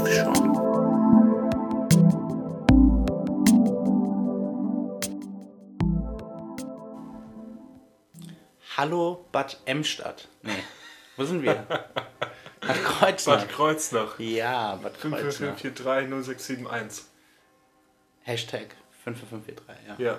[0.00, 0.56] läuft schon.
[8.76, 10.28] Hallo Bad Emstadt.
[10.42, 10.52] Nee,
[11.16, 11.54] wo sind wir?
[12.60, 13.40] Bad Kreuznach.
[13.40, 14.18] Bad Kreuznach.
[14.18, 15.58] Ja, Bad Kreuznach.
[15.58, 17.02] 5453061.
[18.22, 19.96] Hashtag 55543, ja.
[19.98, 20.18] Ja.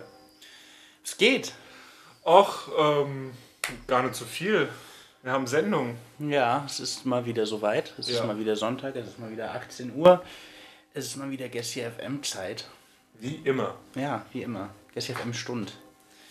[1.04, 1.54] Es geht.
[2.24, 3.34] Och, ähm,
[3.88, 4.70] gar nicht so viel.
[5.24, 5.98] Wir haben Sendung.
[6.20, 7.94] Ja, es ist mal wieder soweit.
[7.98, 8.26] Es ist Ja.
[8.26, 10.24] mal wieder Sonntag, es ist mal wieder 18 Uhr.
[10.94, 12.66] Es ist mal wieder Gessi FM Zeit.
[13.20, 13.76] Wie immer.
[13.96, 14.70] Ja, wie immer.
[14.94, 15.74] Gessi FM Stund.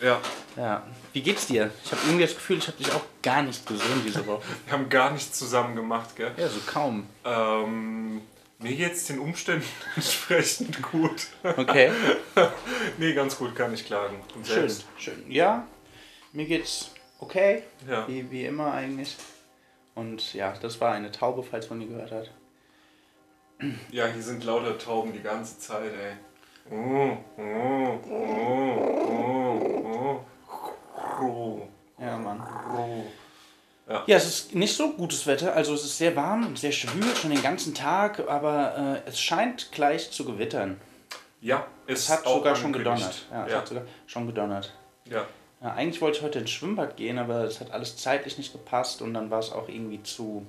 [0.00, 0.20] Ja.
[0.56, 0.82] Ja.
[1.12, 1.70] Wie geht's dir?
[1.84, 4.42] Ich habe irgendwie das Gefühl, ich habe dich auch gar nicht gesehen diese Woche.
[4.66, 6.32] Wir haben gar nichts zusammen gemacht, gell?
[6.36, 7.06] Ja, so kaum.
[7.24, 8.22] Ähm,
[8.58, 9.64] mir geht's den Umständen
[9.96, 11.26] entsprechend gut.
[11.44, 11.92] Okay.
[12.98, 14.16] nee, ganz gut, kann ich klagen.
[14.34, 14.84] Und Schön, selbst?
[14.98, 15.30] schön.
[15.30, 15.66] Ja,
[16.32, 17.62] mir geht's okay.
[17.88, 18.06] Ja.
[18.08, 19.16] Wie, wie immer eigentlich.
[19.94, 22.30] Und ja, das war eine Taube, falls man die gehört hat.
[23.90, 26.12] Ja, hier sind lauter Tauben die ganze Zeit, ey.
[26.70, 30.20] Oh, oh, oh, oh,
[31.22, 31.68] oh.
[31.98, 32.42] Ja, Mann.
[32.76, 33.04] oh.
[34.06, 35.52] Ja, es ist nicht so gutes Wetter.
[35.54, 39.20] Also es ist sehr warm und sehr schwül schon den ganzen Tag, aber äh, es
[39.20, 40.80] scheint gleich zu gewittern.
[41.40, 43.26] Ja, es Es hat sogar schon gedonnert.
[43.32, 44.72] Ja, es Ja, hat sogar schon gedonnert.
[45.06, 45.26] ja.
[45.62, 49.02] Ja, eigentlich wollte ich heute ins Schwimmbad gehen, aber es hat alles zeitlich nicht gepasst
[49.02, 50.46] und dann war es auch irgendwie zu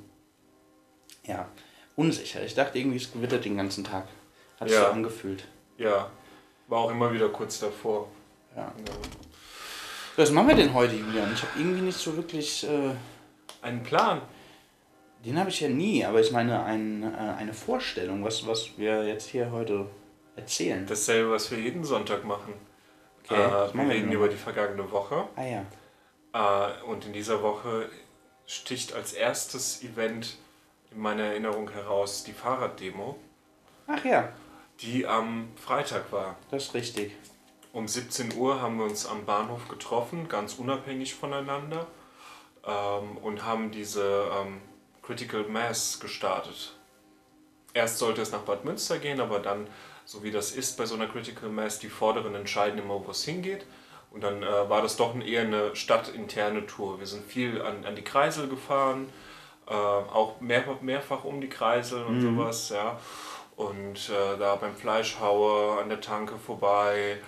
[1.26, 1.48] ja,
[1.96, 2.42] unsicher.
[2.44, 4.08] Ich dachte irgendwie, es gewittert den ganzen Tag.
[4.60, 4.86] Hat sich Ja.
[4.86, 5.46] so angefühlt.
[5.78, 6.10] ja.
[6.68, 8.08] War auch immer wieder kurz davor.
[8.56, 8.62] Ja.
[8.62, 8.74] Ja.
[10.16, 11.30] Was machen wir denn heute, Julian?
[11.34, 12.64] Ich habe irgendwie nicht so wirklich.
[12.66, 12.92] Äh,
[13.62, 14.22] Einen Plan.
[15.26, 19.06] den habe ich ja nie, aber ich meine ein, äh, eine Vorstellung, was, was wir
[19.06, 19.86] jetzt hier heute
[20.38, 20.86] erzählen.
[20.88, 22.54] Dasselbe, was wir jeden Sonntag machen.
[23.24, 25.28] Okay, äh, wir reden über die vergangene Woche.
[25.36, 25.66] Ah ja.
[26.34, 27.90] Äh, und in dieser Woche
[28.46, 30.38] sticht als erstes Event
[30.92, 33.18] in meiner Erinnerung heraus die Fahrraddemo,
[33.88, 34.30] Ach ja,
[34.82, 36.36] die am Freitag war.
[36.50, 37.16] das ist richtig.
[37.74, 41.88] Um 17 Uhr haben wir uns am Bahnhof getroffen, ganz unabhängig voneinander,
[42.66, 44.62] ähm, und haben diese ähm,
[45.02, 46.76] Critical Mass gestartet.
[47.74, 49.68] Erst sollte es nach Bad Münster gehen, aber dann,
[50.06, 53.24] so wie das ist bei so einer Critical Mass, die Vorderen entscheiden immer, wo es
[53.24, 53.66] hingeht.
[54.12, 57.00] Und dann äh, war das doch eher eine stadtinterne Tour.
[57.00, 59.08] Wir sind viel an, an die Kreisel gefahren,
[59.68, 63.00] äh, auch mehr, mehrfach um die Kreisel und sowas, ja.
[63.56, 67.20] Und äh, da beim Fleischhauer an der Tanke vorbei,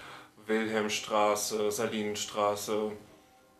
[0.45, 2.91] Wilhelmstraße, Salinenstraße,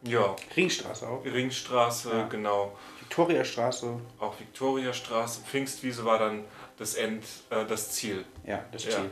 [0.05, 1.23] ja, Ringstraße auch.
[1.23, 2.27] Ringstraße, Ja.
[2.27, 3.99] genau, Viktoriastraße.
[4.19, 6.43] auch Viktoriastraße, Pfingstwiese war dann
[6.77, 8.25] das End, äh, das Ziel.
[8.45, 8.91] Ja, das Ja.
[8.91, 9.09] Ziel.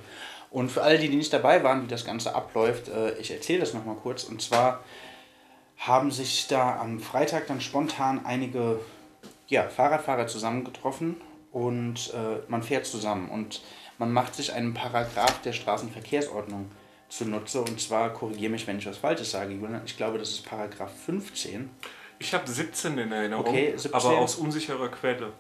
[0.49, 3.73] Und für alle, die nicht dabei waren, wie das Ganze abläuft, äh, ich erzähle das
[3.73, 4.23] nochmal kurz.
[4.25, 4.83] Und zwar
[5.77, 8.79] haben sich da am Freitag dann spontan einige
[9.47, 11.19] ja, Fahrradfahrer zusammengetroffen
[11.51, 13.61] und äh, man fährt zusammen und
[13.97, 16.69] man macht sich einen Paragraph der Straßenverkehrsordnung
[17.09, 17.61] zunutze.
[17.61, 20.91] Und zwar, korrigiere mich, wenn ich was Falsches sage, Julian, ich glaube, das ist Paragraph
[21.05, 21.69] 15.
[22.19, 23.93] Ich habe 17 in Erinnerung, Okay, 17.
[23.93, 25.33] aber aus unsicherer Quelle.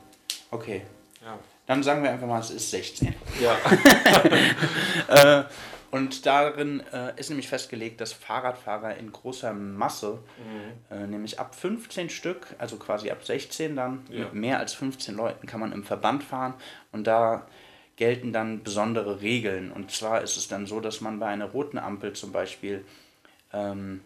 [0.51, 0.81] Okay,
[1.23, 1.37] Ja.
[1.71, 3.15] Dann sagen wir einfach mal, es ist 16.
[3.41, 3.55] ja.
[5.07, 5.43] Äh,
[5.91, 10.95] und darin äh, ist nämlich festgelegt, dass Fahrradfahrer in großer Masse, Mhm.
[10.95, 14.19] äh, nämlich ab 15 Stück, also quasi ab 16 dann, Ja.
[14.25, 16.53] mit mehr als 15 Leuten kann man im Verband fahren
[16.91, 17.47] und da
[17.95, 19.71] gelten dann besondere Regeln.
[19.71, 22.83] Und zwar ist es dann so, dass man bei einer roten Ampel zum Beispiel
[23.53, 24.01] ähm,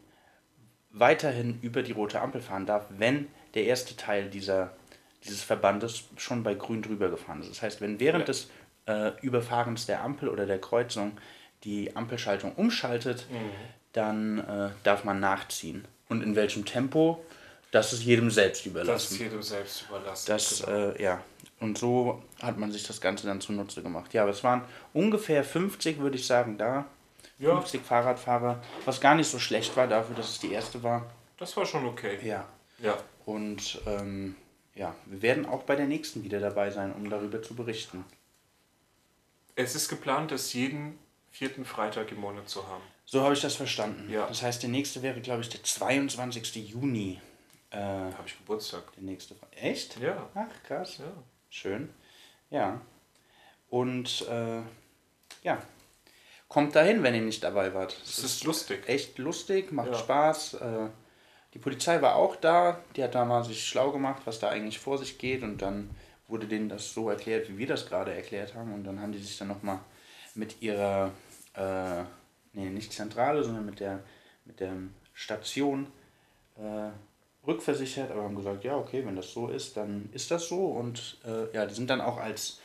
[0.91, 4.71] weiterhin über die rote Ampel fahren darf, wenn der erste Teil dieser,
[5.25, 7.49] dieses Verbandes schon bei grün drüber gefahren ist.
[7.49, 8.25] Das heißt, wenn während Ja.
[8.25, 8.49] des
[8.87, 11.13] äh, Überfahrens der Ampel oder der Kreuzung
[11.63, 13.49] die Ampelschaltung umschaltet, Mhm.
[13.93, 15.85] dann äh, darf man nachziehen.
[16.09, 17.23] Und in welchem Tempo,
[17.71, 19.17] das ist jedem selbst Das ist überlassen.
[19.19, 20.25] jedem selbst überlassen.
[20.27, 20.91] Das, genau.
[20.91, 21.23] äh, ja.
[21.59, 24.13] Und so hat man sich das Ganze dann zunutze gemacht.
[24.13, 24.61] Ja, aber es waren
[24.93, 26.85] ungefähr 50, würde ich sagen, da.
[27.39, 27.55] Ja.
[27.55, 31.05] 50 Fahrradfahrer, was gar nicht so schlecht war dafür, dass es die erste war.
[31.39, 32.19] das war schon okay.
[32.23, 32.45] Ja.
[32.79, 32.95] Ja.
[33.25, 34.35] Und ähm,
[34.75, 38.05] ja, wir werden auch bei der nächsten wieder dabei sein, um darüber zu berichten.
[39.55, 40.99] Es ist geplant, das jeden
[41.31, 42.83] vierten Freitag im Monat zu haben.
[43.05, 44.09] So habe ich das verstanden.
[44.09, 44.27] Ja.
[44.27, 46.55] Das heißt, der nächste wäre, glaube ich, der 22.
[46.69, 47.21] Juni.
[47.71, 48.83] Äh, habe ich Geburtstag.
[48.95, 49.35] der nächste.
[49.51, 49.97] Echt?
[49.99, 50.29] Ja.
[50.33, 50.97] Ach, krass.
[50.97, 51.05] Ja.
[51.49, 51.89] Schön.
[52.49, 52.81] Ja.
[53.69, 54.61] Und äh,
[55.43, 55.61] ja,
[56.47, 57.95] kommt dahin, wenn ihr nicht dabei wart.
[58.03, 58.87] Es ist lustig.
[58.87, 59.97] Echt lustig, macht Ja.
[59.97, 60.53] Spaß.
[60.55, 60.89] Äh,
[61.55, 64.77] die Polizei war auch da, die hat da mal sich schlau gemacht, was da eigentlich
[64.77, 65.41] vor sich geht.
[65.41, 65.89] Und dann
[66.27, 68.73] wurde denen das so erklärt, wie wir das gerade erklärt haben.
[68.73, 69.79] Und dann haben die sich dann nochmal
[70.33, 71.11] mit ihrer,
[71.53, 72.03] äh,
[72.51, 74.03] nee, nicht Zentrale, sondern mit der,
[74.43, 74.73] mit der
[75.13, 75.87] Station
[76.57, 76.89] äh,
[77.47, 80.65] rückversichert, aber haben gesagt, ja, okay, wenn das so ist, dann ist das so.
[80.65, 82.59] Und äh, ja, die sind dann auch als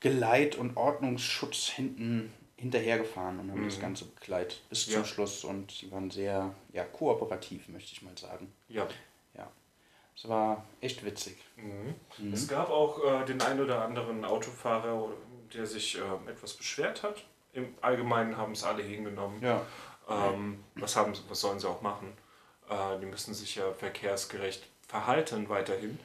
[0.00, 4.94] Geleit- und Ordnungsschutz hinten hinterhergefahren und haben das Ganze begleitet bis Ja.
[4.94, 8.52] zum Schluss und die waren sehr ja, kooperativ, möchte ich mal sagen.
[8.68, 8.86] Ja.
[9.34, 9.50] Ja,
[10.16, 11.36] es war echt witzig.
[11.56, 12.32] Mhm.
[12.32, 15.10] Es gab auch äh, den einen oder anderen Autofahrer,
[15.52, 17.24] der sich äh, etwas beschwert hat.
[17.52, 19.42] Im Allgemeinen haben es alle hingenommen.
[19.42, 19.60] Ja,
[20.08, 22.12] Ähm, was, haben, sie- was sollen sie auch machen?
[22.70, 25.98] Äh, die müssen sich ja verkehrsgerecht verhalten weiterhin.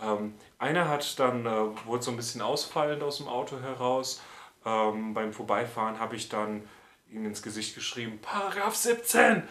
[0.00, 1.50] Ähm, einer hat dann, äh,
[1.84, 4.22] wurde so ein bisschen ausfallend aus dem Auto heraus.
[4.64, 6.68] Ähm, beim Vorbeifahren habe ich dann
[7.10, 9.42] ihm ins Gesicht geschrieben, Paragraph 17!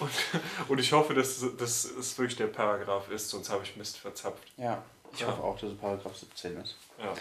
[0.00, 0.10] Und,
[0.68, 4.42] und ich hoffe, dass, dass es wirklich der Paragraph ist, sonst habe ich Mist verzapft.
[4.56, 4.82] ja.
[5.12, 5.28] Ich Ja.
[5.28, 6.76] hoffe auch, dass es Paragraph 17 ist.
[6.98, 7.12] Ja.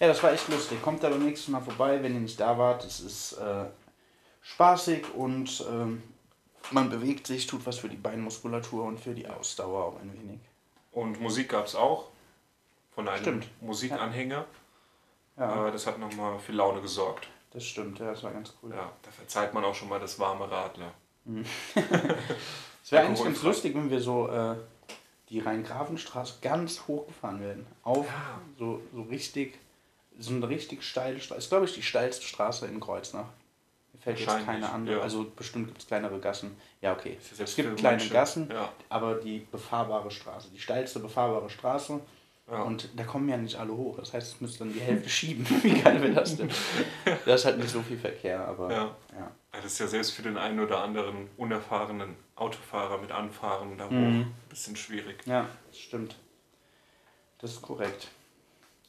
[0.00, 0.80] Ja, das war echt lustig.
[0.82, 2.84] Kommt da beim nächsten Mal vorbei, wenn ihr nicht da wart.
[2.84, 3.64] Es ist äh,
[4.42, 6.02] spaßig und ähm,
[6.70, 10.40] man bewegt sich, tut was für die Beinmuskulatur und für die Ausdauer auch ein wenig.
[10.92, 12.10] Und Musik gab es auch
[12.94, 13.46] von einem Stimmt.
[13.60, 14.36] Musikanhänger.
[14.36, 14.44] Ja,
[15.36, 17.28] Äh, das hat nochmal für Laune gesorgt.
[17.52, 17.98] das stimmt.
[17.98, 18.70] Ja, das war ganz cool.
[18.72, 20.92] Ja, da verzeiht man auch schon mal das warme Radler.
[22.84, 24.56] Es wäre eigentlich ganz lustig, wenn wir so äh,
[25.30, 27.66] die Rhein-Grafenstraße ganz hochgefahren werden.
[27.82, 28.40] Auf Ja.
[28.58, 29.58] so, so richtig,
[30.18, 31.38] so eine richtig steile Straße.
[31.38, 33.24] Ist, glaube ich, die steilste Straße in Kreuznach.
[33.94, 34.96] Mir fällt jetzt keine andere.
[34.98, 35.02] ja.
[35.02, 36.58] Also bestimmt gibt es kleinere Gassen.
[36.82, 37.16] Ja, okay.
[37.38, 38.68] Ja Es gibt kleine manche- Gassen, Ja.
[38.90, 42.00] aber die befahrbare Straße, die steilste befahrbare Straße.
[42.50, 42.62] Ja.
[42.62, 43.96] Und da kommen ja nicht alle hoch.
[43.98, 45.46] Das heißt, es müsste dann die Hälfte schieben.
[45.62, 46.50] Wie geil wäre das denn?
[47.24, 48.78] Da ist halt nicht so viel Verkehr, aber Ja.
[49.12, 49.18] ja.
[49.18, 49.30] Ja,
[49.62, 53.90] Das ist ja selbst für den einen oder anderen unerfahrenen Autofahrer mit Anfahren da hoch
[53.92, 54.20] Mhm.
[54.22, 55.22] ein bisschen schwierig.
[55.26, 56.16] Ja, das stimmt.
[57.38, 58.08] Das ist korrekt.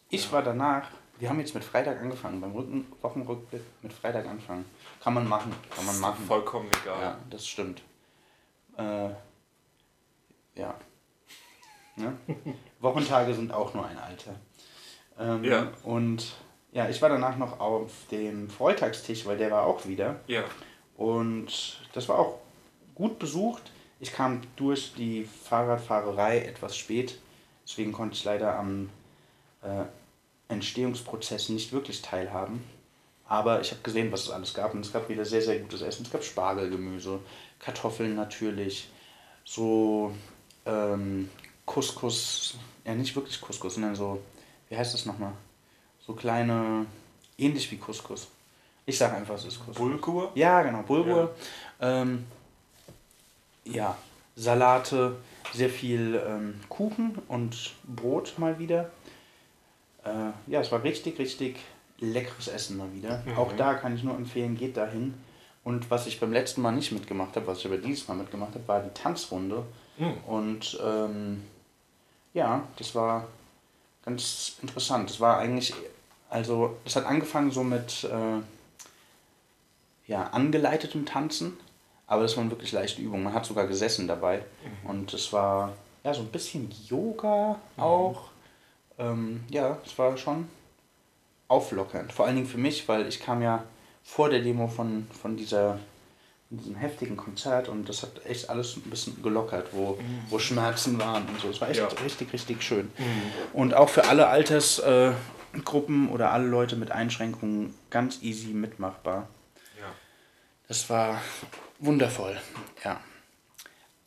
[0.10, 0.32] Ich Ja.
[0.34, 4.66] war danach, wir haben jetzt mit Freitag angefangen, beim Rücken, Wochenrückblick mit Freitag anfangen.
[5.02, 6.26] Kann man machen, kann man machen.
[6.26, 7.02] Vollkommen egal.
[7.02, 7.82] Ja, das stimmt.
[8.78, 9.10] Äh,
[10.56, 10.76] ja.
[11.96, 12.18] Ne?
[12.80, 14.36] Wochentage sind auch nur ein Alter.
[15.20, 15.72] Ähm, Ja.
[15.84, 16.34] Und
[16.72, 20.20] ja, ich war danach noch auf dem Freitagstisch, weil der war auch wieder.
[20.28, 20.44] Ja.
[20.98, 22.40] Und das war auch
[22.94, 23.72] gut besucht.
[24.00, 27.18] Ich kam durch die Fahrradfahrerei etwas spät.
[27.66, 28.90] Deswegen konnte ich leider am
[29.62, 29.86] äh,
[30.50, 32.64] Entstehungsprozess nicht wirklich teilhaben.
[33.28, 34.74] Aber ich habe gesehen, was es alles gab.
[34.74, 36.04] Und es gab wieder sehr, sehr gutes Essen.
[36.06, 37.20] Es gab Spargelgemüse,
[37.60, 38.90] Kartoffeln natürlich,
[39.44, 40.12] so
[40.66, 41.30] ähm,
[41.66, 42.56] Couscous,
[42.86, 44.22] ja nicht wirklich Couscous, sondern so,
[44.70, 45.34] wie heißt das nochmal?
[46.06, 46.86] So kleine,
[47.38, 48.28] ähnlich wie Couscous.
[48.86, 49.78] Ich sage einfach, es ist Couscous.
[49.78, 50.32] Bulgur?
[50.36, 51.36] Ja, genau, Bulgur.
[51.80, 52.26] Ja, ähm,
[53.66, 53.98] ja
[54.36, 55.16] Salate,
[55.54, 58.92] sehr viel ähm, Kuchen und Brot mal wieder.
[60.04, 61.58] Äh, ja, es war richtig, richtig
[62.00, 63.24] leckeres Essen mal wieder.
[63.26, 63.38] Mhm.
[63.38, 65.14] Auch da kann ich nur empfehlen, geht dahin.
[65.64, 68.54] Und was ich beim letzten Mal nicht mitgemacht habe, was ich aber dieses Mal mitgemacht
[68.54, 69.64] habe, war die Tanzrunde.
[69.98, 70.18] Mhm.
[70.28, 71.44] Und ähm,
[72.36, 73.27] ja, das war
[74.04, 75.10] ganz interessant.
[75.10, 75.74] Das war eigentlich,
[76.30, 78.42] also es hat angefangen so mit äh,
[80.12, 81.58] ja, angeleitetem Tanzen,
[82.06, 83.24] aber das waren wirklich leichte Übungen.
[83.24, 84.44] Man hat sogar gesessen dabei
[84.84, 85.74] und es war
[86.04, 88.30] ja so ein bisschen Yoga auch.
[89.00, 90.48] Ähm, ja, es war schon
[91.48, 92.12] auflockernd.
[92.12, 93.63] Vor allen Dingen für mich, weil ich kam ja
[94.04, 95.80] vor der Demo von, von dieser
[96.58, 99.98] diesem heftigen Konzert und das hat echt alles ein bisschen gelockert, wo,
[100.30, 101.50] wo Schmerzen waren und so.
[101.50, 101.88] Es war echt Ja.
[102.04, 102.92] richtig, richtig schön.
[103.54, 109.28] Und auch für alle Altersgruppen äh, oder alle Leute mit Einschränkungen ganz easy mitmachbar.
[109.80, 109.88] Ja.
[110.68, 111.22] Das war
[111.80, 112.38] wundervoll,
[112.84, 113.00] ja.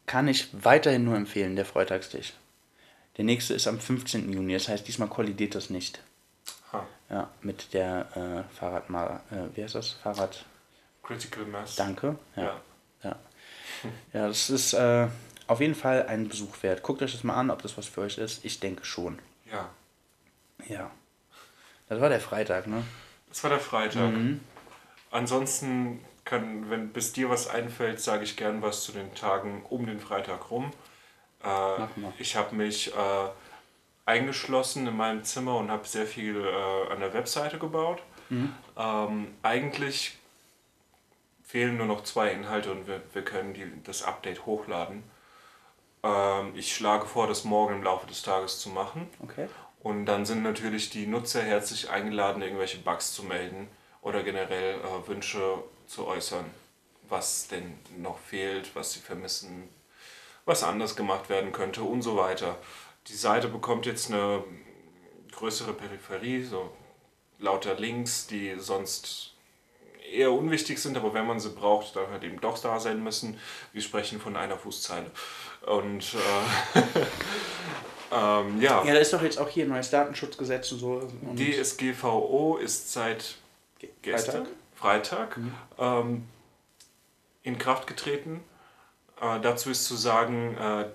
[0.06, 2.32] Kann ich weiterhin nur empfehlen, der Freitagstisch.
[3.18, 4.32] Der nächste ist am 15.
[4.32, 6.00] Juni, das heißt, diesmal kollidiert das nicht.
[6.72, 6.86] Ha.
[7.10, 9.90] Ja, mit der äh, Fahrradmar, äh, wie heißt das?
[9.92, 10.44] Fahrrad,
[11.08, 11.74] Critical Mass.
[11.76, 12.16] danke.
[12.36, 12.60] Ja, Ja.
[13.02, 13.16] ja.
[14.12, 15.08] ja das ist äh,
[15.46, 16.82] auf jeden Fall ein Besuch wert.
[16.82, 18.44] Guckt euch das mal an, ob das was für euch ist.
[18.44, 19.18] Ich denke schon.
[19.50, 19.68] ja.
[20.66, 20.90] Ja.
[21.88, 22.84] Das war der Freitag, ne?
[23.30, 24.10] Das war der Freitag.
[24.12, 24.40] Mhm.
[25.10, 29.86] Ansonsten kann, wenn bis dir was einfällt, sage ich gern was zu den Tagen um
[29.86, 30.72] den Freitag rum.
[31.42, 32.12] Äh, Mach mal.
[32.18, 33.28] ich habe mich äh,
[34.04, 38.02] eingeschlossen in meinem Zimmer und habe sehr viel äh, an der Webseite gebaut.
[38.28, 38.52] Mhm.
[38.76, 40.18] Ähm, eigentlich
[41.48, 45.02] fehlen nur noch zwei Inhalte und wir, wir können die, das Update hochladen.
[46.02, 49.08] Ähm, ich schlage vor, das morgen im Laufe des Tages zu machen.
[49.22, 49.48] Okay.
[49.80, 53.68] Und dann sind natürlich die Nutzer herzlich eingeladen, irgendwelche Bugs zu melden
[54.02, 56.44] oder generell äh, Wünsche zu äußern,
[57.08, 59.70] was denn noch fehlt, was sie vermissen,
[60.44, 62.58] was anders gemacht werden könnte und so weiter.
[63.06, 64.44] Die Seite bekommt jetzt eine
[65.32, 66.70] größere Peripherie, so
[67.38, 69.37] lauter Links, die sonst
[70.12, 73.38] eher unwichtig sind, aber wenn man sie braucht, dann halt eben doch da sein müssen.
[73.72, 75.10] Wir sprechen von einer Fußzeile.
[75.66, 76.80] Und äh,
[78.12, 78.84] ähm, ja.
[78.84, 81.02] Ja, da ist doch jetzt auch hier ein neues Datenschutzgesetz und so.
[81.22, 83.36] Und DSGVO ist seit
[84.02, 85.54] gestern, Freitag, mhm.
[85.78, 86.24] ähm,
[87.42, 88.42] in Kraft getreten.
[89.20, 90.86] Äh, dazu ist zu sagen, äh,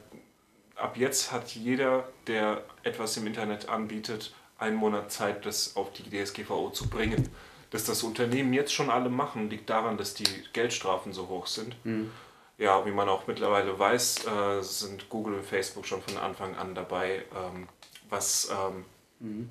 [0.75, 6.03] ab jetzt hat jeder, der etwas im Internet anbietet, einen Monat Zeit, das auf die
[6.03, 7.29] DSGVO zu bringen.
[7.73, 11.75] Dass das Unternehmen jetzt schon alle machen, liegt daran, dass die Geldstrafen so hoch sind.
[11.83, 12.11] Mhm.
[12.59, 16.75] Ja, wie man auch mittlerweile weiß, äh, sind Google und Facebook schon von Anfang an
[16.75, 17.67] dabei, ähm,
[18.11, 18.85] was ähm,
[19.19, 19.49] mhm.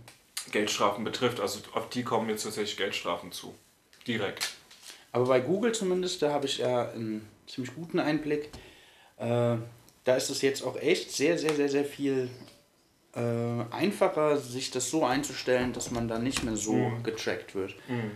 [0.52, 1.40] Geldstrafen betrifft.
[1.40, 3.56] Also auf die kommen jetzt tatsächlich Geldstrafen zu.
[4.06, 4.52] Direkt.
[5.10, 8.50] Aber bei Google zumindest, da habe ich ja einen ziemlich guten Einblick.
[9.16, 9.56] Äh,
[10.04, 12.30] da ist es jetzt auch echt sehr, sehr, sehr, sehr viel
[13.14, 17.02] äh, einfacher, sich das so einzustellen, dass man da nicht mehr so mhm.
[17.02, 17.74] getrackt wird.
[17.88, 18.12] Mhm.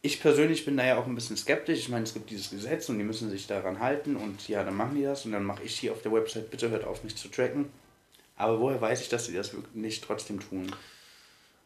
[0.00, 1.80] Ich persönlich bin da ja auch ein bisschen skeptisch.
[1.80, 4.76] Ich meine, es gibt dieses Gesetz und die müssen sich daran halten und ja, dann
[4.76, 7.16] machen die das und dann mache ich hier auf der Website, bitte hört auf mich
[7.16, 7.70] zu tracken.
[8.36, 10.70] Aber woher weiß ich, dass sie das wirklich nicht trotzdem tun?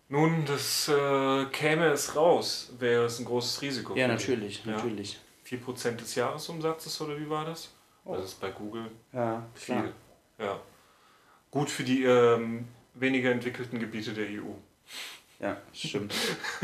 [0.08, 3.94] Nun, das äh, käme es raus, wäre es ein großes Risiko.
[3.94, 4.72] Ja, natürlich, ja.
[4.72, 5.18] natürlich.
[5.46, 7.70] 4% des Jahresumsatzes oder wie war das?
[8.04, 8.16] Oh.
[8.16, 9.74] Das ist bei Google ja, viel.
[9.74, 9.88] Klar.
[10.38, 10.60] Ja.
[11.52, 14.54] Gut für die ähm, weniger entwickelten Gebiete der EU.
[15.38, 16.14] Ja, stimmt.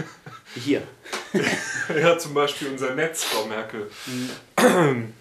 [0.55, 0.83] Hier.
[1.95, 3.91] ja, zum Beispiel unser Netz, Frau Merkel.
[4.07, 5.13] Mhm.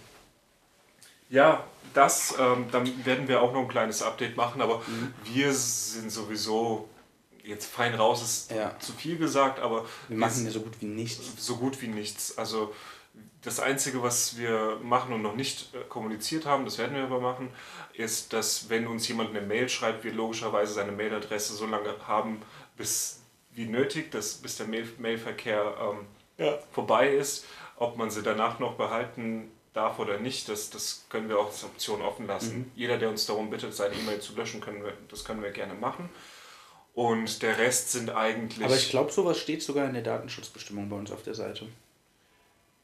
[1.29, 5.13] Ja, das, ähm, dann werden wir auch noch ein kleines Update machen, aber mhm.
[5.25, 6.87] wir sind sowieso
[7.43, 8.77] jetzt fein raus, ist ja.
[8.79, 11.21] zu viel gesagt, aber wir machen ja so gut wie nichts.
[11.37, 12.37] So gut wie nichts.
[12.37, 12.73] Also
[13.41, 17.19] das Einzige, was wir machen und noch nicht äh, kommuniziert haben, das werden wir aber
[17.19, 17.49] machen,
[17.93, 22.41] ist, dass wenn uns jemand eine Mail schreibt, wir logischerweise seine Mailadresse so lange haben,
[22.75, 23.21] bis
[23.51, 26.05] wie nötig, dass, bis der Mail Mailverkehr ähm,
[26.37, 26.57] ja.
[26.71, 27.45] vorbei ist.
[27.77, 31.63] Ob man sie danach noch behalten darf oder nicht, das, das können wir auch als
[31.63, 32.57] Option offen lassen.
[32.57, 32.71] Mhm.
[32.75, 35.75] Jeder, der uns darum bittet, seine E-Mail zu löschen, können wir, das können wir gerne
[35.75, 36.09] machen.
[36.93, 38.65] Und der Rest sind eigentlich.
[38.65, 41.67] Aber ich glaube, sowas steht sogar in der Datenschutzbestimmung bei uns auf der Seite.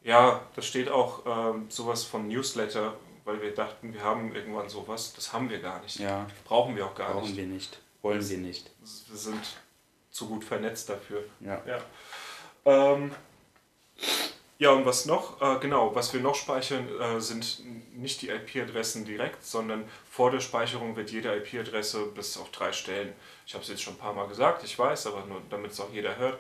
[0.04, 2.94] Ja, da steht auch ähm, sowas von Newsletter,
[3.24, 5.14] weil wir dachten, wir haben irgendwann sowas.
[5.14, 6.00] Das haben wir gar nicht.
[6.00, 6.28] Ja.
[6.44, 7.36] Brauchen wir auch gar Brauchen nicht.
[7.36, 7.80] Brauchen wir nicht.
[8.02, 8.70] Wollen wir nicht.
[9.08, 9.58] Wir sind
[10.12, 11.24] zu gut vernetzt dafür.
[11.40, 11.62] Ja.
[11.66, 11.80] Ja,
[12.66, 13.12] ähm,
[14.60, 15.42] ja und was noch?
[15.42, 17.62] Äh, genau, was wir noch speichern, äh, sind
[17.96, 23.14] nicht die IP-Adressen direkt, sondern vor der Speicherung wird jede IP-Adresse bis auf drei Stellen,
[23.48, 25.80] ich habe es jetzt schon ein paar Mal gesagt, ich weiß, aber nur damit es
[25.80, 26.40] auch jeder hört,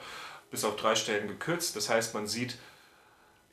[0.51, 1.75] bis auf drei Stellen gekürzt.
[1.75, 2.58] Das heißt, man sieht,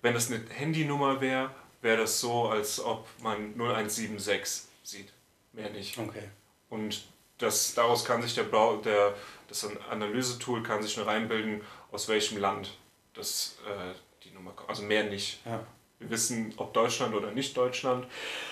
[0.03, 1.51] wenn das eine Handynummer wäre,
[1.83, 5.13] wäre das so, als ob man 0176 sieht.
[5.53, 5.99] Mehr nicht.
[5.99, 6.29] Okay.
[6.69, 7.05] Und
[7.39, 9.15] das, daraus kann sich der, der
[9.49, 12.77] das Analysetool kann sich nur reinbilden, aus welchem Land
[13.15, 14.71] das, äh, die Nummer kommt.
[14.71, 15.41] Also mehr nicht.
[15.45, 15.67] Ja.
[15.99, 18.07] Wir wissen, ob Deutschland oder nicht Deutschland.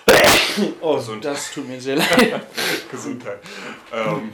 [0.81, 1.35] Oh, Gesundheit.
[1.35, 2.45] das tut mir sehr leid.
[2.91, 3.41] Gesundheit.
[3.93, 4.33] Ähm,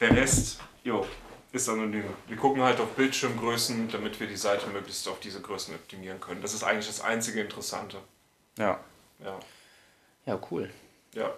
[0.00, 1.06] der Rest, jo,
[1.52, 2.04] ist anonym.
[2.26, 6.42] Wir gucken halt auf Bildschirmgrößen, damit wir die Seite möglichst auf diese Größen optimieren können.
[6.42, 7.98] Das ist eigentlich das einzige Interessante.
[8.58, 8.80] Ja.
[9.24, 9.38] Ja.
[10.26, 10.70] Ja, cool.
[11.14, 11.30] Ja.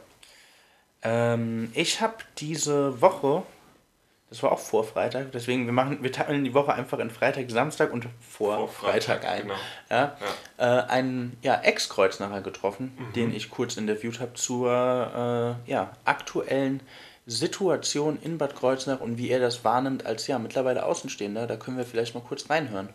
[1.03, 3.45] Ähm, ich habe diese Woche,
[4.29, 7.51] das war auch vor Freitag, deswegen wir machen, wir teilen die Woche einfach in Freitag,
[7.51, 9.43] Samstag und vor, vor Freitag, Freitag, ein.
[9.43, 9.55] Genau.
[9.91, 10.17] Ja,
[10.59, 10.79] ja.
[10.81, 13.13] Äh, einen ja, Ex-Kreuznacher getroffen, mhm.
[13.13, 16.81] den ich kurz interviewt habe zur äh, ja, aktuellen
[17.31, 21.47] Situation in Bad Kreuznach und wie er das wahrnimmt als ja mittlerweile Außenstehender.
[21.47, 22.89] Da können wir vielleicht mal kurz reinhören.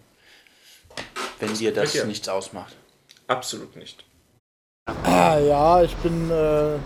[1.39, 2.05] Wenn dir das Bitte.
[2.05, 2.75] nichts ausmacht.
[3.27, 4.03] Absolut nicht.
[5.03, 6.81] Ah, ja, ich bin äh, ein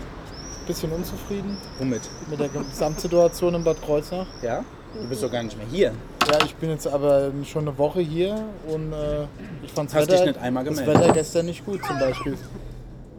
[0.66, 1.58] bisschen unzufrieden.
[1.78, 2.02] Womit?
[2.28, 4.28] Mit der Gesamtsituation in Bad Kreuznach.
[4.42, 4.64] Ja?
[4.94, 5.92] Du bist doch gar nicht mehr hier.
[6.30, 9.26] Ja, ich bin jetzt aber schon eine Woche hier und äh,
[9.62, 10.94] ich fand das Wetter, dich nicht einmal gemeldet.
[10.94, 12.38] das Wetter gestern nicht gut zum Beispiel.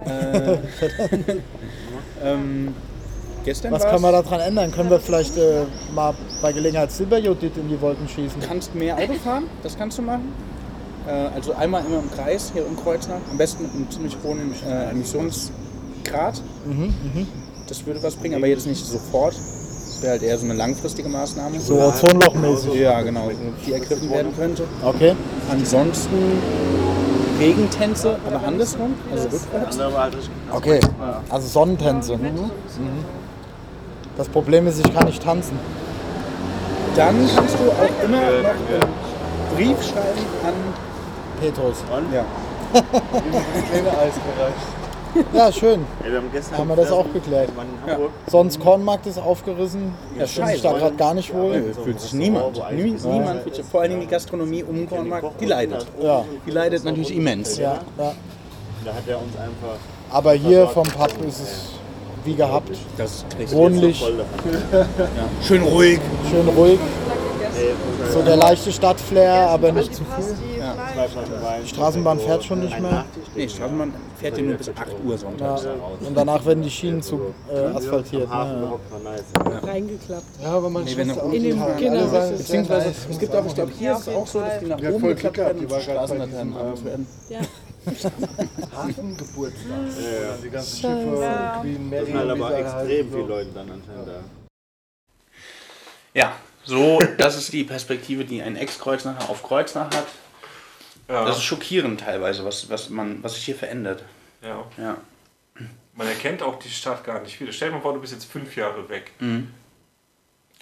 [0.06, 0.58] Äh,
[2.24, 2.74] ähm,
[3.44, 4.72] Gestern Was kann man daran ändern?
[4.72, 5.64] Können wir vielleicht äh,
[5.96, 8.40] mal bei Gelegenheit Silberjodid in die Wolken schießen?
[8.40, 10.34] Du kannst mehr Auto fahren, das kannst du machen.
[11.08, 14.54] Äh, also einmal immer im Kreis hier um Kreuznach, am besten mit einem ziemlich hohen
[14.68, 16.42] äh, Emissionsgrad.
[16.66, 17.26] Mhm, mh.
[17.68, 19.34] Das würde was bringen, aber jetzt nicht sofort.
[19.34, 21.60] Das wäre halt eher so eine langfristige Maßnahme.
[21.60, 22.76] So Ozonlochmäßig.
[22.76, 23.30] Ja, genau,
[23.66, 24.64] die ergriffen werden könnte.
[24.84, 25.16] Okay.
[25.50, 26.18] Ansonsten
[27.40, 29.80] Regentänze, aber andersrum, also rückwärts.
[30.52, 30.80] Okay,
[31.30, 32.18] also Sonnentänze.
[32.18, 32.24] Mhm.
[32.24, 32.50] Mhm.
[34.18, 35.58] Das Problem ist, ich kann nicht tanzen.
[36.96, 40.54] Dann kannst du auch immer noch einen Brief schreiben an
[41.40, 41.78] Petrus.
[42.14, 42.26] ja.
[42.74, 42.84] Eis
[43.74, 45.26] gereicht.
[45.34, 45.86] Ja, schön.
[46.06, 47.50] Ja, wir haben gestern Haben wir das auch geklärt.
[47.86, 48.12] Hamburg.
[48.28, 49.94] Sonst Kornmarkt ist aufgerissen.
[50.18, 51.60] Ja, Ich fühle mich da gerade gar nicht wohl.
[51.60, 52.62] Nö, fühlt sich niemand.
[52.74, 55.86] Nie, niemand fühlt sich, vor allen Dingen die Gastronomie um den Kornmarkt, die leidet.
[56.02, 57.58] Ja, Die leidet natürlich immens.
[57.58, 58.14] ja, ja.
[58.86, 59.76] Da hat er uns einfach
[60.10, 61.70] Aber hier vom Pub ist es
[62.26, 62.72] wie gehabt.
[62.98, 63.26] Das.
[63.52, 64.88] Wohnlich, voll davon.
[65.42, 66.00] Schön ruhig.
[66.30, 66.80] schön ruhig.
[68.12, 70.36] So der leichte Stadtflair, aber nicht zu viel.
[71.64, 73.06] Die Straßenbahn fährt schon nicht mehr.
[73.36, 75.18] Nee, Straßenbahn fährt hier nur bis 8 Uhr Ja.
[75.18, 75.68] sonntags.
[76.06, 78.30] Und danach werden die Schienen zu äh, asphaltiert.
[78.30, 78.74] Ne?
[79.04, 79.64] nice.
[79.64, 80.24] reingeklappt.
[80.42, 81.60] Ja, aber man Nee, du In dem,
[82.12, 84.66] das ist Beziehungsweise, es gibt auch, ich glaube, hier ist es auch so, dass die
[84.66, 87.08] nach Ja, oben voll geklappt werden und Straßenlaternen abends werden.
[88.76, 89.70] Hafengeburtstag.
[90.00, 93.28] Ja, Die ganzen Schiffe, Queen Das Mary, sind halt wie aber extrem heißen, viele so.
[93.28, 94.24] Leute dann anscheinend da.
[96.14, 100.08] Ja, so, das ist die Perspektive, die ein Ex-Kreuznacher auf Kreuznach hat.
[101.10, 104.04] Ja, Das ist schockierend teilweise, was, was, man, was sich hier verändert.
[104.42, 104.66] ja.
[104.78, 104.98] Ja.
[105.94, 107.52] Man erkennt auch die Stadt gar nicht wieder.
[107.52, 109.12] Stell dir mal vor, du bist jetzt fünf Jahre weg.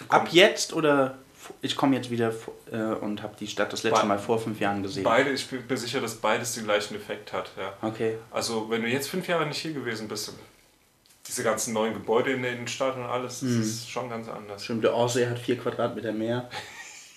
[0.10, 1.20] Ab jetzt oder
[1.62, 2.34] ich komme jetzt wieder
[2.72, 5.04] äh, und habe die Stadt das letzte Be- Mal vor fünf Jahren gesehen.
[5.04, 7.52] Beide, ich bin mir sicher, dass beides den gleichen Effekt hat.
[7.58, 7.74] Ja.
[7.88, 8.18] Okay.
[8.32, 10.34] Also, wenn du jetzt fünf Jahre nicht hier gewesen bist,
[11.28, 14.64] diese ganzen neuen Gebäude in der Innenstadt und alles, das ist schon ganz anders.
[14.64, 16.50] Stimmt, der Aussee hat vier Quadratmeter mehr.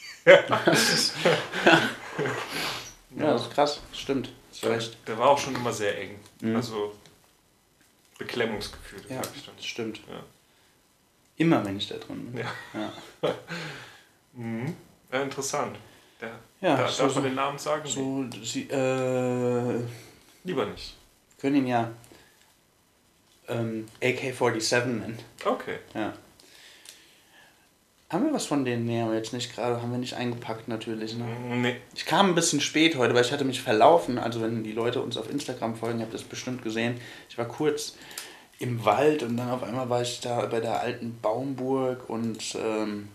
[0.24, 0.42] ja,
[3.16, 3.80] das ist krass.
[3.92, 4.32] Stimmt.
[4.62, 4.96] Recht.
[5.08, 6.20] Der war auch schon immer sehr eng.
[6.54, 6.94] Also,
[8.18, 9.56] Beklemmungsgefühl, Ja, sag ich dann.
[9.56, 9.98] das stimmt.
[10.08, 10.22] Ja.
[11.38, 12.44] Immer, wenn ich da drin bin.
[12.44, 12.52] Ja.
[12.74, 12.92] Ja.
[14.34, 14.74] Mhm.
[15.12, 15.76] Ja, interessant.
[16.20, 17.86] Der, Ja, da, so- darf man den Namen sagen?
[17.86, 19.80] So, sie, äh,
[20.44, 20.96] Lieber nicht.
[21.40, 21.90] können ihn ja
[23.48, 25.18] ähm, AK-47 nennen.
[25.44, 25.78] Okay.
[25.94, 26.12] Ja.
[28.10, 28.84] Haben wir was von denen?
[28.84, 31.16] Nee, haben wir jetzt nicht gerade, haben wir nicht eingepackt natürlich.
[31.16, 31.24] Ne?
[31.56, 31.76] Nee.
[31.94, 34.18] Ich kam ein bisschen spät heute, weil ich hatte mich verlaufen.
[34.18, 37.00] Also wenn die Leute uns auf Instagram folgen, ihr habt das bestimmt gesehen.
[37.30, 37.96] Ich war kurz
[38.58, 43.08] im Wald und dann auf einmal war ich da bei der alten Baumburg und ähm,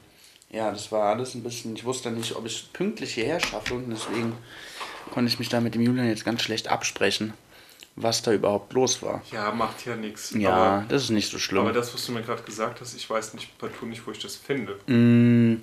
[0.49, 3.73] ja, das war alles ein bisschen, ich wusste nicht, ob ich es pünktlich hierher schaffe
[3.73, 4.33] und deswegen
[5.11, 7.33] konnte ich mich da mit dem Julian jetzt ganz schlecht absprechen,
[7.95, 9.21] was da überhaupt los war.
[9.31, 10.31] Ja, macht ja nichts.
[10.37, 11.61] Ja, Aber, das ist nicht so schlimm.
[11.63, 14.19] aber das, was du mir gerade gesagt hast, ich weiß nicht partout nicht, wo ich
[14.19, 14.77] das finde.
[14.87, 15.61] Mm,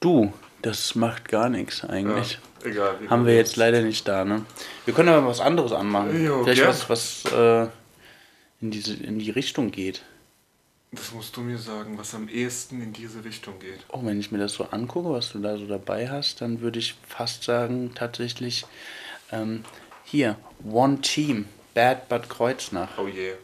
[0.00, 2.38] du, das macht gar nichts eigentlich.
[2.64, 2.96] Ja, egal.
[3.00, 4.44] wie Haben wir jetzt leider nicht da, ne?
[4.84, 6.22] Wir können aber was anderes anmachen.
[6.24, 6.68] Jo, Vielleicht gern.
[6.70, 7.68] was, was äh,
[8.60, 10.02] in, diese, in die Richtung geht.
[10.92, 13.78] Das musst du mir sagen, was am ehesten in diese Richtung geht.
[13.88, 16.80] Oh, wenn ich mir das so angucke, was du da so dabei hast, dann würde
[16.80, 18.66] ich fast sagen, tatsächlich,
[19.30, 19.64] ähm,
[20.04, 20.36] hier,
[20.68, 22.98] One Team, Bad Bad Kreuznach.
[22.98, 23.34] Oh je.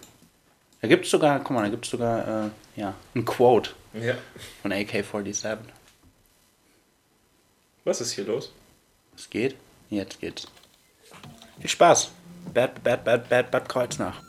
[0.81, 4.15] Da gibt es sogar, guck mal, da gibt es sogar, äh, ja, ein Quote Ja.
[4.63, 5.59] von AK-47.
[7.85, 8.53] Was ist hier los?
[9.17, 9.55] Es geht?
[9.89, 10.49] Jetzt geht's.
[11.61, 12.11] Viel Spaß.
[12.53, 14.21] Bad, bad, bad, bad, bad Kreuznach.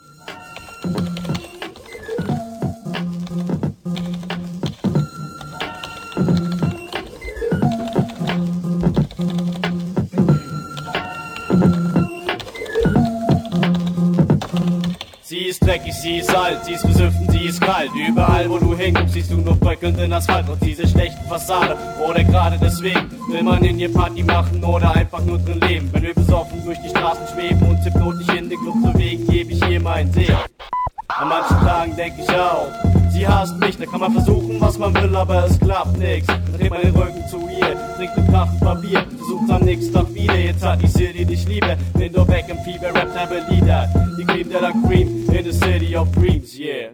[15.58, 17.90] Ist dreckig, sie ist alt, sie ist besüften, sie ist kalt.
[17.94, 21.76] Überall, wo du hinguckst, siehst du nur bröckelnden Asphalt und diese schlechten Fassade.
[22.06, 25.88] Oder gerade deswegen will man in ihr Party machen oder einfach nur drin leben.
[25.92, 29.68] Wenn wir besoffen durch die Straßen schweben und hypnotisch in den Club bewegen, gebe ich
[29.68, 30.36] ihr meinen Segen.
[31.08, 32.68] An manchen Tagen denk ich auch,
[33.18, 36.26] sie hasst mich, da kann man versuchen, was man will, aber es klappt nix.
[36.26, 40.14] Dann dreht man den Rücken zu ihr, trinkt eine Kraft Papier, versucht am nächsten Tag
[40.14, 41.76] wieder, jetzt hat die City dich liebe.
[41.94, 45.52] Bin doch weg im Fieber, rappt aber Lieder, die Cream de la Cream in the
[45.52, 46.90] City of Dreams, yeah.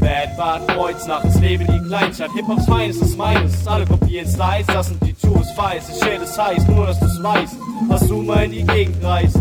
[0.00, 4.88] Bad Bad Kreuznach, es lebe die Kleinstadt, Hip-Hops feines ist meines, alle kopieren Styles, das
[4.88, 7.56] sind die Juice Files, ich shit es heißt, nur dass du's weißt,
[7.88, 9.38] was du mal in die Gegend reist.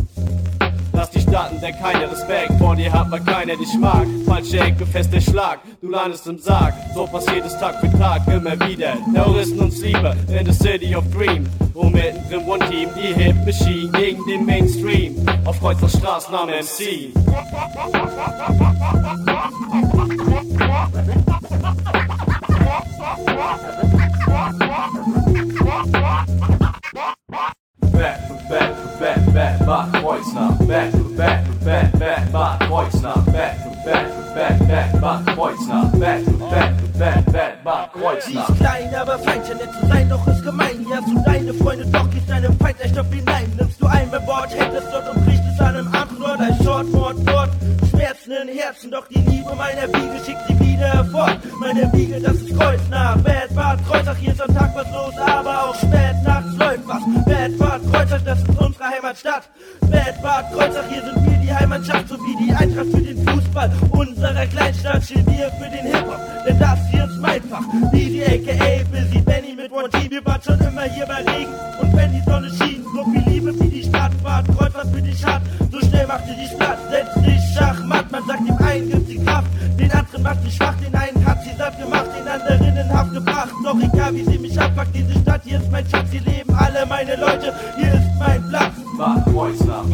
[0.97, 4.07] Lass dich starten, denn keiner Respekt vor dir hat, weil keiner dich mag.
[4.25, 6.73] Falsche Ecke, fester Schlag, du landest im Sarg.
[6.95, 8.97] So passiert es Tag für Tag, immer wieder.
[9.13, 11.47] Terroristen uns Liebe in the City of Dream.
[11.75, 15.23] Und mittendrin One Team, die Hit Machine gegen den Mainstream.
[15.45, 17.13] Auf Kreuz der Straßen am MC.
[27.91, 28.36] Back,
[29.37, 30.67] back, back, back, Bad Kreuznach.
[30.67, 33.25] Back, back, back, back, Bad Kreuznach.
[33.31, 35.99] Back, back, back, back, Bad Kreuznach.
[35.99, 40.27] Back, back, back, back, Bad Sie ist klein, aber fein, ja nett zu sein, doch
[40.27, 40.85] ist gemein.
[40.91, 43.51] Hast du deine Freunde, doch geht deinem Feind der Stoff hinein.
[43.57, 46.91] Nimmst du ein Wort, hältst dort und brichst es an einem anderen Ort, ein Short,
[46.91, 47.49] Mord, Mord.
[47.91, 51.27] Schmerzen in Herzen, doch die Liebe meiner Wiege schickt sie wieder hervor.
[51.59, 53.17] Mein meine Wiege, das ist Kreuznach.
[53.17, 57.03] Bad Bad Kreuzach, hier ist am Tag was los, aber auch spät nachts läuft was.
[57.25, 59.49] Bad Bad Kreuzach, das ist unsere Heimatstadt.
[59.81, 63.71] Bad Bad Kreuzach, hier sind wir die Heimatschaft, sowie die Eintracht für den Fußball.
[63.91, 67.63] Unserer Kleinstadt stehen wir für den Hip-Hop, denn das hier ist mein Fach.
[67.93, 71.53] DJ aka Busy Benny mit One Team, wir waren schon immer hier bei Regen.
[71.79, 75.23] Und wenn die Sonne schien, so viel Liebe wie die Stadt, Bad Kreuzach für dich
[75.25, 79.23] hat, so schnell machte die Stadt, setz dich Schachmatt, man sagt dem einen gibt sie
[79.23, 79.47] Kraft,
[79.79, 83.13] den anderen macht sie schwach, den einen hat sie satt gemacht, den anderen in Haft
[83.13, 83.49] gebracht.
[83.63, 86.85] Doch egal wie sie mich abpackt, diese Stadt, hier ist mein Schatz, hier leben alle
[86.85, 88.76] meine Leute, hier ist mein Platz.
[88.97, 89.85] Bad Kreuznach.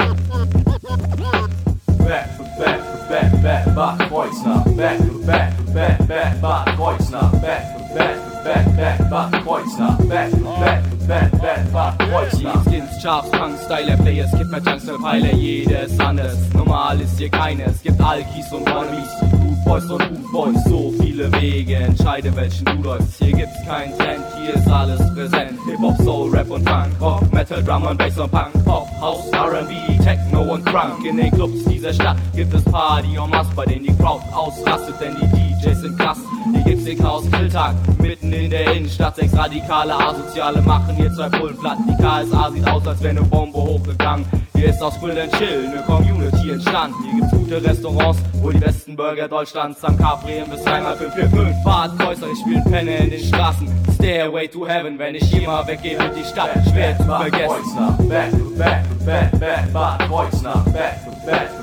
[1.97, 4.63] Back, back, back, back, Bad Kreuznach.
[4.77, 7.31] Back, back, back, back, Bad Kreuznach.
[7.41, 7.63] Back,
[7.93, 9.97] back, back, back, Bad Kreuznach.
[10.07, 12.63] Back, back, back, back, Bad Kreuznach.
[12.63, 16.37] Skins, Charts, Punk, Styler, Players, gibt mehr Junks, Pfeiler, jedes anders.
[16.53, 19.42] Normal ist hier keines, gibt Alkis und Wannabes.
[19.65, 23.17] Boys und Rude Boys, so viele Wege, entscheide welchen du läufst.
[23.19, 25.59] Hier gibt's keinen Trend, hier ist alles präsent.
[25.65, 30.03] Hip-Hop, Soul, Rap und Funk, Rock, Metal, Drum und Bass und Punk, Pop, House, R&B,
[30.03, 31.05] Techno und Crunk.
[31.05, 34.95] In den Clubs dieser Stadt gibt es Party en masse, bei denen die Crowd ausrastet,
[34.99, 36.19] denn die DJs sind krass.
[36.51, 39.15] Hier gibt's den Chaos Grilltag, mitten in der Innenstadt.
[39.15, 41.77] Sechs radikale Asoziale machen hier zwei Pullen platt.
[41.87, 44.25] Die KSA sieht aus, als wäre eine Bombe hochgegangen.
[44.55, 46.95] Hier ist aus Grill and Chill eine Community entstanden.
[47.03, 51.63] Hier gibt's gute Restaurants, wo die besten Burger Deutschlands am Capri im bis einmal 545
[51.63, 53.67] Bad Kreuzer, ich spiel Penne in den Straßen.
[53.95, 58.09] Stairway to Heaven, wenn ich hier mal weggehe, wird die Stadt schwer zu vergessen.
[58.09, 60.65] Back to back to back, back, Bad Kreuznach.
[60.65, 61.62] Back to back to back, back, Bad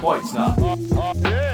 [0.00, 0.56] Kreuznach.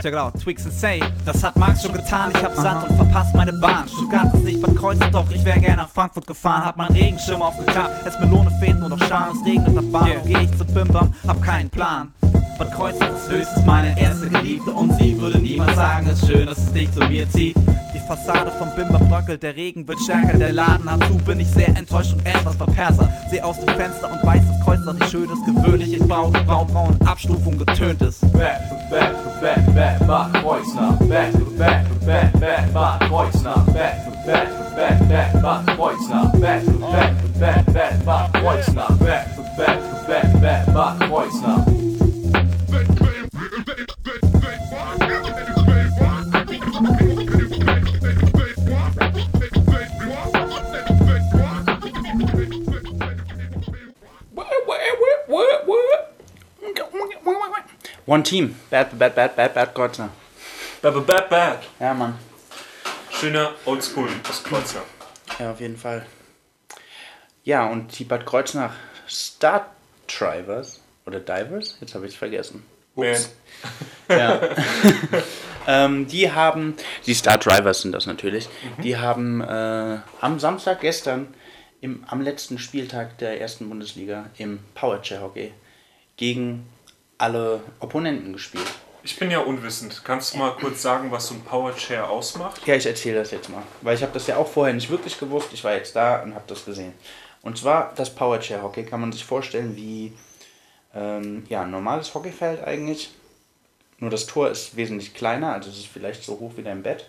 [0.03, 3.35] Ja genau, Twix and Say, das hat Max schon getan, ich hab Sand und verpasst
[3.35, 3.89] meine Bahn.
[3.89, 6.65] Stuttgart ist nicht Bad Kreuznach, doch ich wär gerne nach Frankfurt gefahren.
[6.65, 10.09] Hab meinen Regenschirm aufgeklappt, es Melone fehlt nur noch Scham, es regnet nach Bahn.
[10.09, 10.21] Yeah.
[10.27, 12.13] Geh ich zu Bimbam, hab keinen Plan.
[12.59, 16.47] Bad Kreuznach ist höchstens meine erste Geliebte und sie würde niemals sagen, es ist schön,
[16.47, 17.57] dass es dich zu mir zieht.
[18.07, 21.69] Fassade vom Bimber bröckelt, der Regen wird stärker, der Laden hat zu, bin ich sehr
[21.69, 23.11] enttäuscht und etwas verperser.
[23.31, 26.97] Seh aus dem Fenster und weiß, dass Kreuznach nicht schön ist, gewöhnlich in Bau, Baubraun,
[27.07, 28.21] Abstufung getönt ist.
[28.33, 28.77] Bad to
[29.41, 30.99] back, back, Bad Kreuznach.
[31.09, 33.65] Back to back to back, back, Bad Kreuznach.
[33.73, 36.33] Back to back to back, back, Bad Kreuznach.
[36.41, 37.67] Back to back to back,
[40.41, 41.84] back, Bad Kreuznach.
[58.07, 58.55] One Team.
[58.69, 60.11] Bad, bad, bad, bad, bad Kreuzer.
[60.83, 61.59] Bad, bad, bad.
[61.81, 62.19] Ja, Mann.
[63.11, 64.83] Schöner Oldschool aus Kreuzer.
[65.39, 66.05] Ja, auf jeden Fall.
[67.45, 68.75] Ja, und die Bad Kreuznach
[69.09, 69.71] Star
[70.07, 72.63] Drivers oder Divers, jetzt habe ich es vergessen.
[72.95, 73.17] Man.
[74.11, 74.41] Ja.
[75.67, 78.51] ähm, die haben, die Star Drivers sind das natürlich,
[78.83, 81.35] die haben äh, am Samstag gestern,
[81.81, 85.53] im, am letzten Spieltag der ersten Bundesliga im Powerchair Hockey
[86.17, 86.67] gegen
[87.25, 88.67] alle Opponenten gespielt.
[89.03, 90.03] Ich bin ja unwissend.
[90.05, 92.67] Kannst du mal kurz sagen, was so ein Powerchair ausmacht?
[92.67, 95.19] Ja, ich erzähle das jetzt mal, weil ich habe das ja auch vorher nicht wirklich
[95.19, 95.49] gewusst.
[95.53, 96.93] Ich war jetzt da und habe das gesehen.
[97.43, 100.13] Und zwar das Powerchair Hockey kann man sich vorstellen wie
[100.95, 103.11] ähm, ja, ein normales Hockeyfeld eigentlich.
[103.99, 107.09] Nur das Tor ist wesentlich kleiner, also es ist vielleicht so hoch wie dein Bett,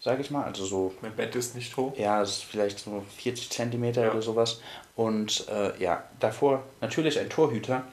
[0.00, 0.44] sage ich mal.
[0.44, 1.92] Also so, Mein Bett ist nicht hoch.
[1.98, 4.10] ja, es ist vielleicht so 40 Zentimeter Ja.
[4.12, 4.60] oder sowas.
[4.96, 7.84] Und äh, ja, davor natürlich ein Torhüter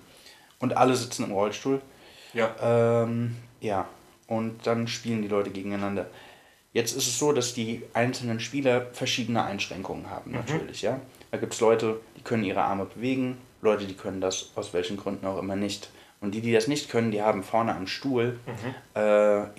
[0.59, 1.81] und alle sitzen im Rollstuhl.
[2.33, 2.55] Ja.
[2.61, 3.87] Ähm, ja,
[4.27, 6.07] und dann spielen die Leute gegeneinander.
[6.73, 10.99] Jetzt ist es so, dass die einzelnen Spieler verschiedene Einschränkungen haben, natürlich, ja.
[11.31, 14.97] Da gibt es Leute, die können ihre Arme bewegen, Leute, die können das aus welchen
[14.97, 15.89] Gründen auch immer nicht.
[16.21, 18.39] Und die, die das nicht können, die haben vorne am Stuhl,
[18.95, 18.99] äh,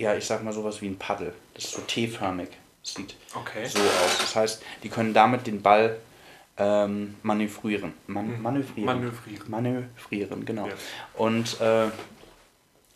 [0.01, 1.33] ja, ich sag mal sowas wie ein Paddel.
[1.55, 2.49] Das ist so T-förmig.
[2.83, 3.67] Sieht Okay.
[3.67, 4.19] so aus.
[4.21, 5.97] Das heißt, die können damit den Ball
[6.59, 7.93] ähm, manövrieren.
[8.07, 8.85] Man, manövrieren.
[8.87, 9.51] Manövrieren.
[9.51, 10.67] Manövrieren, genau.
[10.69, 10.73] Ja.
[11.15, 11.89] Und äh,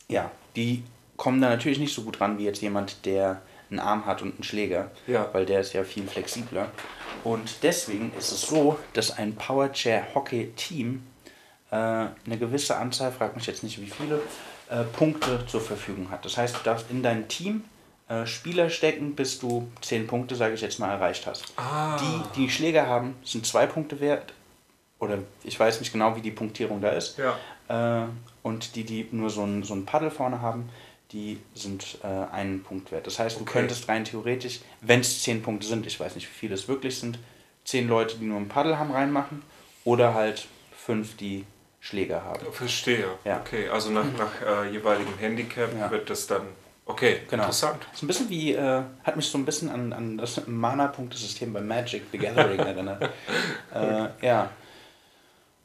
[0.09, 0.83] ja, die
[1.17, 4.35] kommen da natürlich nicht so gut ran wie jetzt jemand, der einen Arm hat und
[4.35, 5.29] einen Schläger, Ja.
[5.33, 6.71] weil der ist ja viel flexibler.
[7.23, 11.03] Und deswegen ist es so, dass ein Powerchair Hockey Team
[11.71, 14.23] äh, eine gewisse Anzahl, frag mich jetzt nicht wie viele,
[14.71, 16.25] äh, Punkte zur Verfügung hat.
[16.25, 17.65] Das heißt, du darfst in dein Team
[18.11, 21.45] äh, Spieler stecken, bis du 10 Punkte, sage ich jetzt mal, erreicht hast.
[21.57, 21.97] Ah.
[21.97, 24.35] Die, die Schläger haben, sind zwei Punkte wert.
[24.99, 27.19] Oder ich weiß nicht genau, wie die Punktierung da ist.
[27.19, 28.03] Ja.
[28.03, 28.07] Äh,
[28.43, 30.69] und die, die nur so ein, so ein Paddel vorne haben,
[31.13, 33.07] die sind äh, einen Punkt wert.
[33.07, 33.53] Das heißt, du Okay.
[33.53, 36.99] könntest rein theoretisch, wenn es zehn Punkte sind, ich weiß nicht, wie viele es wirklich
[36.99, 37.19] sind,
[37.65, 39.43] zehn Leute, die nur ein Paddel haben, reinmachen.
[39.85, 40.47] Oder halt
[40.77, 41.45] fünf, die
[41.81, 42.41] Schläger haben.
[42.53, 43.07] Verstehe.
[43.25, 43.41] Ja.
[43.41, 45.91] Okay, also nach, nach äh, jeweiligem Handicap Ja.
[45.91, 46.43] wird das dann
[46.91, 47.45] Okay, Genau.
[47.45, 47.79] interessant.
[47.93, 51.61] Ist ein bisschen wie, äh, hat mich so ein bisschen an, an das Mana-Punktesystem bei
[51.61, 53.11] Magic the Gathering erinnert.
[53.75, 54.51] äh, ja.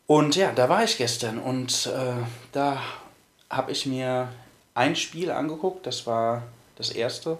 [0.07, 2.13] Und ja, da war ich gestern und äh,
[2.51, 2.81] da
[3.49, 4.29] habe ich mir
[4.75, 6.43] ein Spiel angeguckt, das war
[6.75, 7.37] das erste.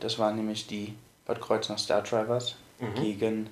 [0.00, 0.94] Das war nämlich die
[1.26, 2.56] Bad Kreuznach Star Drivers
[2.96, 3.48] gegen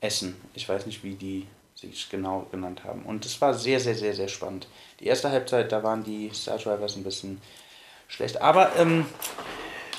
[0.00, 0.40] Essen.
[0.54, 3.02] Ich weiß nicht, wie die sich genau genannt haben.
[3.02, 4.66] Und es war sehr, sehr, sehr, sehr spannend.
[5.00, 7.40] Die erste Halbzeit, da waren die Star Drivers ein bisschen
[8.12, 8.40] schlecht.
[8.40, 9.06] Aber ähm,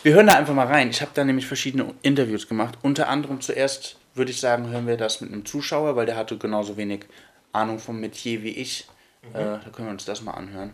[0.03, 0.89] wir hören da einfach mal rein.
[0.89, 2.77] Ich habe da nämlich verschiedene Interviews gemacht.
[2.81, 6.37] Unter anderem zuerst, würde ich sagen, hören wir das mit einem Zuschauer, weil der hatte
[6.37, 7.05] genauso wenig
[7.51, 8.87] Ahnung vom Metier wie ich.
[9.33, 10.73] Äh, da können wir uns das mal anhören,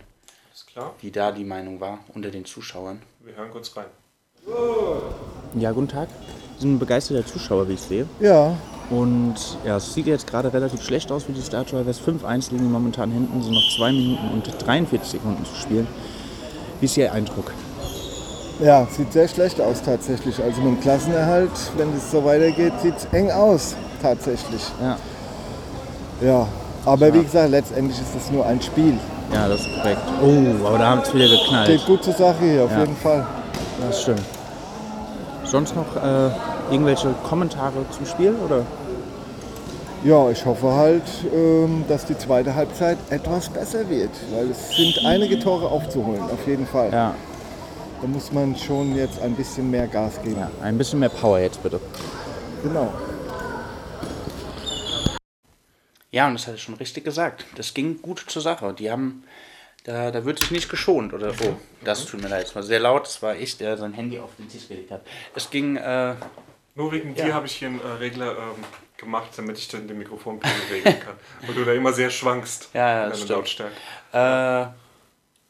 [0.54, 0.95] Ist klar.
[1.02, 3.02] wie da die Meinung war unter den Zuschauern.
[3.23, 3.86] Wir hören kurz rein.
[5.56, 6.08] Ja, guten Tag.
[6.56, 8.08] Sie sind ein begeisterter Zuschauer, wie ich sehe.
[8.19, 8.58] Ja,
[8.89, 12.02] Und ja, es sieht jetzt gerade relativ schlecht aus für die Star Drivers.
[12.02, 15.88] 5-1 liegen momentan hinten, sind noch 2 Minuten und 43 Sekunden zu spielen.
[16.79, 17.51] Wie ist Ihr Eindruck?
[18.61, 20.41] ja, sieht sehr schlecht aus tatsächlich.
[20.43, 24.61] Also mit dem Klassenerhalt, wenn es so weitergeht, sieht es eng aus tatsächlich.
[24.81, 24.97] Ja,
[26.21, 26.47] Ja,
[26.85, 28.97] aber wie gesagt, letztendlich ist es nur ein Spiel.
[29.33, 30.01] ja das ist korrekt.
[30.21, 31.67] Oh, aber da haben es wieder geknallt.
[31.69, 32.79] Geht gut zur Sache hier, auf Ja.
[32.81, 33.25] jeden Fall.
[33.87, 34.21] Das stimmt.
[35.45, 36.29] Sonst noch äh,
[36.71, 38.35] irgendwelche Kommentare zum Spiel?
[38.45, 38.63] Oder?
[40.03, 45.05] Ja, ich hoffe halt, ähm, dass die zweite Halbzeit etwas besser wird, weil es sind
[45.05, 46.91] einige Tore aufzuholen, auf jeden Fall.
[46.91, 47.15] Ja,
[48.01, 50.38] Da muss man schon jetzt ein bisschen mehr Gas geben.
[50.39, 51.81] ja, ein bisschen mehr Power jetzt bitte.
[52.63, 52.93] Genau.
[56.12, 57.45] Ja, und das hat er schon richtig gesagt.
[57.55, 58.73] Das ging gut zur Sache.
[58.73, 59.23] Die haben,
[59.83, 61.13] da, da wird sich nicht geschont.
[61.13, 62.45] Oder, oh, das tut mir leid.
[62.47, 63.05] Es war sehr laut.
[63.05, 65.01] Es war ich, der sein Handy auf den Tisch gelegt hat.
[65.35, 66.15] Es ging, äh,
[66.75, 67.25] Nur wegen Ja.
[67.25, 68.63] dir habe ich hier einen äh, Regler ähm,
[68.99, 71.15] gemacht, damit ich dann den Mikrofonpegel regeln kann.
[71.47, 72.69] Weil du da immer sehr schwankst.
[72.73, 73.27] Ja, ja, in.
[73.27, 73.73] Lautstärke.
[74.13, 74.67] äh,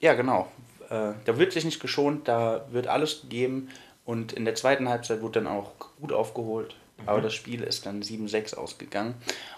[0.01, 0.51] ja, genau.
[0.89, 2.27] Äh, da wird sich nicht geschont.
[2.27, 3.69] Da wird alles gegeben.
[4.05, 6.75] Und in der zweiten Halbzeit wurde dann auch gut aufgeholt.
[7.05, 9.15] Aber das Spiel ist dann 7-6 ausgegangen.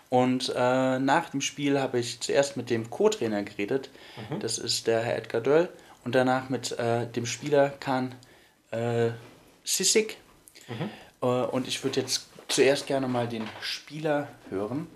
[0.10, 3.90] Und äh, nach dem Spiel habe ich zuerst mit dem Co-Trainer geredet.
[4.40, 5.70] Das ist der Herr Edgar Döll.
[6.04, 8.14] Und danach mit äh, dem Spieler Kan
[8.72, 9.10] äh,
[9.64, 10.18] Sissik.
[11.22, 14.88] Äh, und ich würde jetzt zuerst gerne mal den Spieler hören.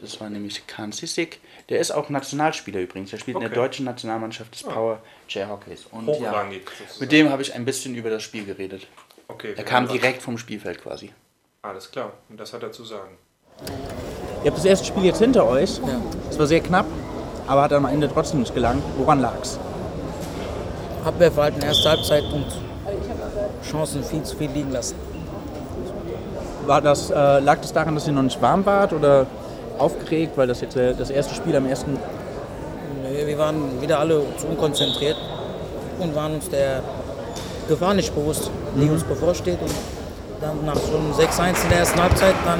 [0.00, 1.40] Das war nämlich Kan Sissik.
[1.70, 3.10] Der ist auch Nationalspieler übrigens.
[3.10, 3.60] Der spielt in der Okay.
[3.60, 5.86] deutschen Nationalmannschaft des Power Chair Hockeys.
[5.90, 6.44] Und ja,
[7.00, 8.86] mit dem habe ich ein bisschen über das Spiel geredet.
[9.28, 9.94] Okay, Er kam rein.
[9.94, 11.12] direkt vom Spielfeld quasi.
[11.62, 12.12] Alles klar.
[12.28, 13.16] Und das hat er zu sagen.
[14.44, 15.80] Ihr habt das erste Spiel jetzt hinter euch.
[16.30, 16.86] Es war sehr knapp,
[17.46, 18.84] aber hat am Ende trotzdem nicht gelangt.
[18.98, 19.58] Woran lag's?
[21.04, 22.46] Abwehrverhalten erste Halbzeit und
[23.64, 24.96] Chancen viel zu viel liegen lassen.
[26.66, 29.26] War das, äh, lag das daran, dass ihr noch nicht warm wart oder
[29.78, 31.96] aufgeregt, weil das jetzt äh, das erste Spiel am ersten.
[33.08, 35.16] Wir wir waren wieder alle zu unkonzentriert
[36.00, 36.80] und waren uns der
[37.68, 39.60] Gefahr nicht bewusst, die uns bevorsteht.
[39.60, 39.70] Und
[40.40, 42.58] dann nach so einem 6-1 in der ersten Halbzeit, dann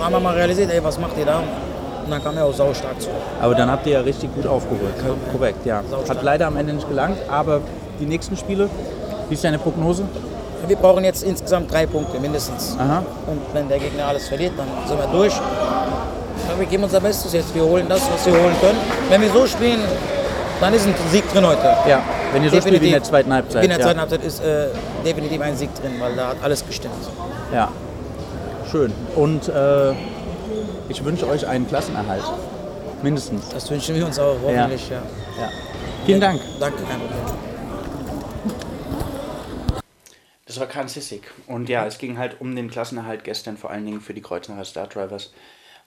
[0.00, 1.38] haben wir mal realisiert, ey, was macht ihr da?
[1.38, 3.16] Und dann kam er auch saustark zurück.
[3.40, 4.94] Aber dann habt ihr ja richtig gut aufgeholt.
[5.30, 5.82] Korrekt, ja.
[6.08, 7.60] Hat leider am Ende nicht gelangt, aber
[8.00, 8.68] die nächsten Spiele,
[9.28, 10.04] wie ist deine Prognose?
[10.66, 12.76] Wir brauchen jetzt insgesamt drei Punkte mindestens.
[12.78, 13.02] Aha.
[13.26, 15.34] Und wenn der Gegner alles verliert, dann sind wir durch.
[15.34, 17.54] Ja, wir geben unser Bestes jetzt.
[17.54, 18.78] Wir holen das, was wir holen können.
[19.08, 19.80] Wenn wir so spielen,
[20.60, 21.76] dann ist ein Sieg drin heute.
[21.88, 23.62] Ja, wenn ihr so spielt wie in der zweiten Halbzeit.
[23.62, 23.86] Wie in der ja.
[23.86, 24.66] zweiten Halbzeit ist äh,
[25.04, 26.94] definitiv ein Sieg drin, weil da hat alles gestimmt.
[27.52, 27.68] Ja,
[28.70, 28.92] schön.
[29.14, 29.92] Und äh,
[30.88, 32.22] ich wünsche euch einen Klassenerhalt.
[33.02, 33.48] Mindestens.
[33.50, 34.90] Das wünschen wir uns auch hoffentlich.
[34.90, 34.96] Ja.
[35.40, 35.48] Ja.
[36.04, 36.40] Vielen Dank.
[36.58, 37.47] Danke, kein Problem.
[40.48, 41.30] Das war Kahn Sissik.
[41.46, 44.64] Und ja, es ging halt um den Klassenerhalt gestern, vor allen Dingen für die Kreuznacher
[44.64, 45.34] Star Drivers.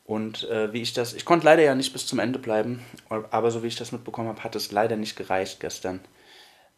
[0.06, 3.50] Und äh, wie ich das, ich konnte leider ja nicht bis zum Ende bleiben, aber
[3.50, 6.00] so wie ich das mitbekommen habe, hat es leider nicht gereicht gestern.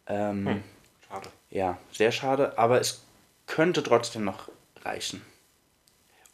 [0.06, 0.62] Ähm,
[1.06, 1.28] Schade.
[1.50, 3.04] Ja, sehr schade, aber es
[3.46, 4.48] könnte trotzdem noch
[4.82, 5.20] reichen.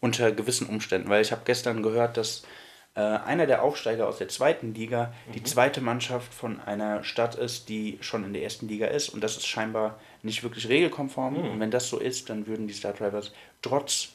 [0.00, 2.44] Unter gewissen Umständen, weil ich habe gestern gehört, dass
[2.94, 7.68] äh, einer der Aufsteiger aus der zweiten Liga die zweite Mannschaft von einer Stadt ist,
[7.68, 11.36] die schon in der ersten Liga ist und das ist scheinbar nicht wirklich regelkonform.
[11.36, 14.08] Und wenn das so ist, dann würden die Star Drivers trotz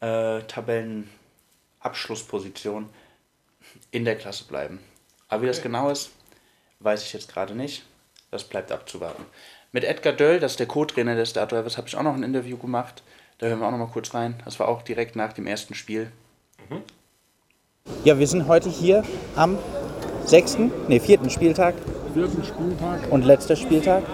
[0.00, 2.88] äh, Tabellenabschlussposition
[3.90, 4.80] in der Klasse bleiben.
[5.28, 6.10] Aber wie das genau ist,
[6.80, 7.84] weiß ich jetzt gerade nicht.
[8.30, 9.24] Das bleibt abzuwarten.
[9.72, 12.22] Mit Edgar Döll, das ist der Co-Trainer der Star Drivers, habe ich auch noch ein
[12.22, 13.02] Interview gemacht.
[13.38, 14.40] Da hören wir auch noch mal kurz rein.
[14.44, 16.12] Das war auch direkt nach dem ersten Spiel.
[18.04, 19.58] Ja, wir sind heute hier am
[20.24, 21.74] sechsten, nee, vierten Spieltag
[22.14, 24.04] vierten Spieltag und letzter Spieltag.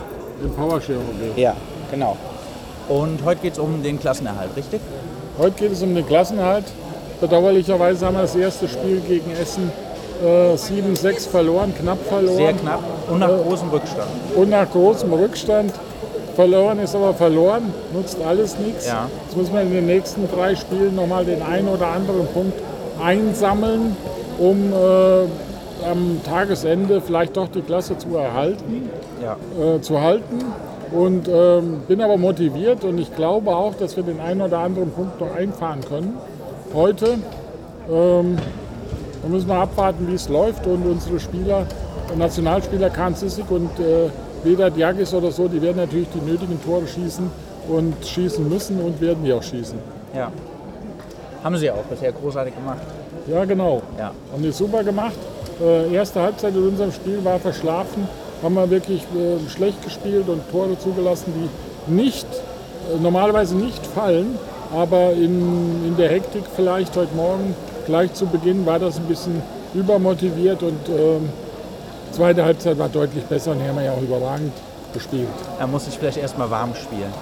[0.42, 1.40] Im Powershare Hockey.
[1.40, 1.54] Ja,
[1.90, 2.16] genau.
[2.88, 4.80] Und heute geht es um den Klassenerhalt, richtig?
[5.38, 6.64] Heute geht es um den Klassenhalt.
[7.20, 9.70] Bedauerlicherweise haben wir das erste Spiel gegen Essen
[10.24, 12.36] äh, 7-6 verloren, knapp verloren.
[12.36, 14.08] Sehr knapp und nach großem Rückstand.
[14.34, 15.72] Und nach großem Rückstand
[16.34, 18.86] Verloren ist aber verloren, nutzt alles nichts.
[18.86, 19.08] Ja.
[19.24, 22.58] Jetzt muss man in den nächsten drei Spielen nochmal den einen oder anderen Punkt
[23.02, 23.96] einsammeln,
[24.38, 28.88] um äh, am Tagesende vielleicht doch die Klasse zu erhalten,
[29.22, 29.36] Ja.
[29.60, 30.44] äh, zu halten.
[30.92, 34.90] Und ähm, bin aber motiviert und ich glaube auch, dass wir den einen oder anderen
[34.90, 36.18] Punkt noch einfahren können.
[36.74, 37.18] Heute
[37.88, 38.36] ähm,
[39.22, 41.66] da müssen wir abwarten, wie es läuft und unsere Spieler,
[42.16, 44.08] Nationalspieler Kahn Sissig und äh,
[44.42, 47.30] Vedat Yagis oder so, die werden natürlich die nötigen Tore schießen
[47.68, 49.78] und schießen müssen und werden die auch schießen.
[50.14, 50.30] ja.
[51.42, 52.82] Haben sie auch bisher großartig gemacht.
[53.26, 53.80] Ja, genau.
[53.96, 54.12] Ja.
[54.30, 55.16] Haben die super gemacht.
[55.58, 58.06] Äh, erste Halbzeit in unserem Spiel war verschlafen.
[58.42, 64.38] Haben wir wirklich äh, schlecht gespielt und Tore zugelassen, die nicht, äh, normalerweise nicht fallen.
[64.72, 67.54] Aber in, in der Hektik vielleicht heute Morgen,
[67.86, 69.42] gleich zu Beginn, war das ein bisschen
[69.74, 71.28] übermotiviert und ähm,
[72.12, 74.52] zweite Halbzeit war deutlich besser und hier haben wir ja auch überragend
[74.92, 75.28] gespielt.
[75.58, 77.12] Er muss sich vielleicht erstmal warm spielen.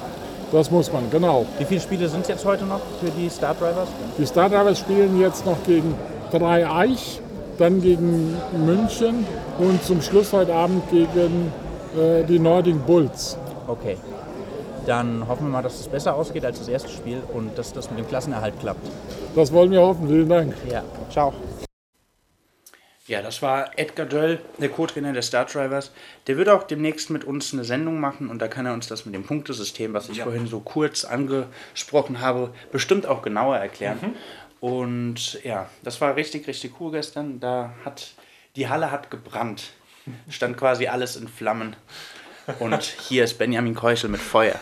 [0.52, 1.44] Das muss man, genau.
[1.59, 3.88] Wie viele Spiele sind es jetzt heute noch für die Start Drivers?
[4.16, 5.94] Die Star Drivers spielen jetzt noch gegen
[6.31, 7.20] Dreieich,
[7.58, 9.26] dann gegen München
[9.58, 11.52] und zum Schluss heute Abend gegen
[11.96, 13.36] äh, die Nordic Bulls.
[13.66, 13.96] Okay.
[14.86, 17.90] Dann hoffen wir mal, dass es besser ausgeht als das erste Spiel und dass das
[17.90, 18.88] mit dem Klassenerhalt klappt.
[19.34, 20.08] Das wollen wir hoffen.
[20.08, 20.54] Vielen Dank.
[20.70, 20.82] Ja.
[21.10, 21.34] Ciao.
[23.06, 25.92] Ja, das war Edgar Döll, der Co-Trainer der Star Drivers.
[26.26, 29.06] Der wird auch demnächst mit uns eine Sendung machen und da kann er uns das
[29.06, 34.14] mit dem Punktesystem, was ich vorhin so kurz angesprochen habe, bestimmt auch genauer erklären.
[34.60, 37.40] Und ja, das war richtig, richtig cool gestern.
[37.40, 38.14] Da hat
[38.56, 39.70] die Halle hat gebrannt.
[40.28, 41.76] Stand quasi alles in Flammen.
[42.58, 44.58] Und hier ist Benjamin Keuchel mit Feuer.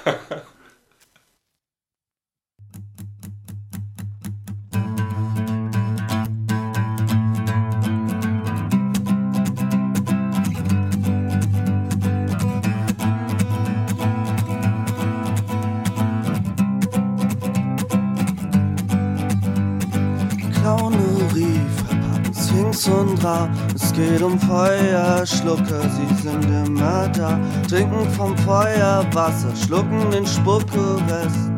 [22.76, 23.48] Sphinx und Ra.
[23.74, 27.38] Es geht um Feuerschlucker, sie sind immer da.
[27.68, 31.50] Trinken vom Feuerwasser, schlucken den Spuckerest.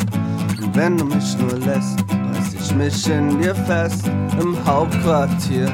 [0.62, 4.08] Und wenn du mich nur lässt, reiß ich mich in dir fest.
[4.40, 5.72] Im Hauptquartier,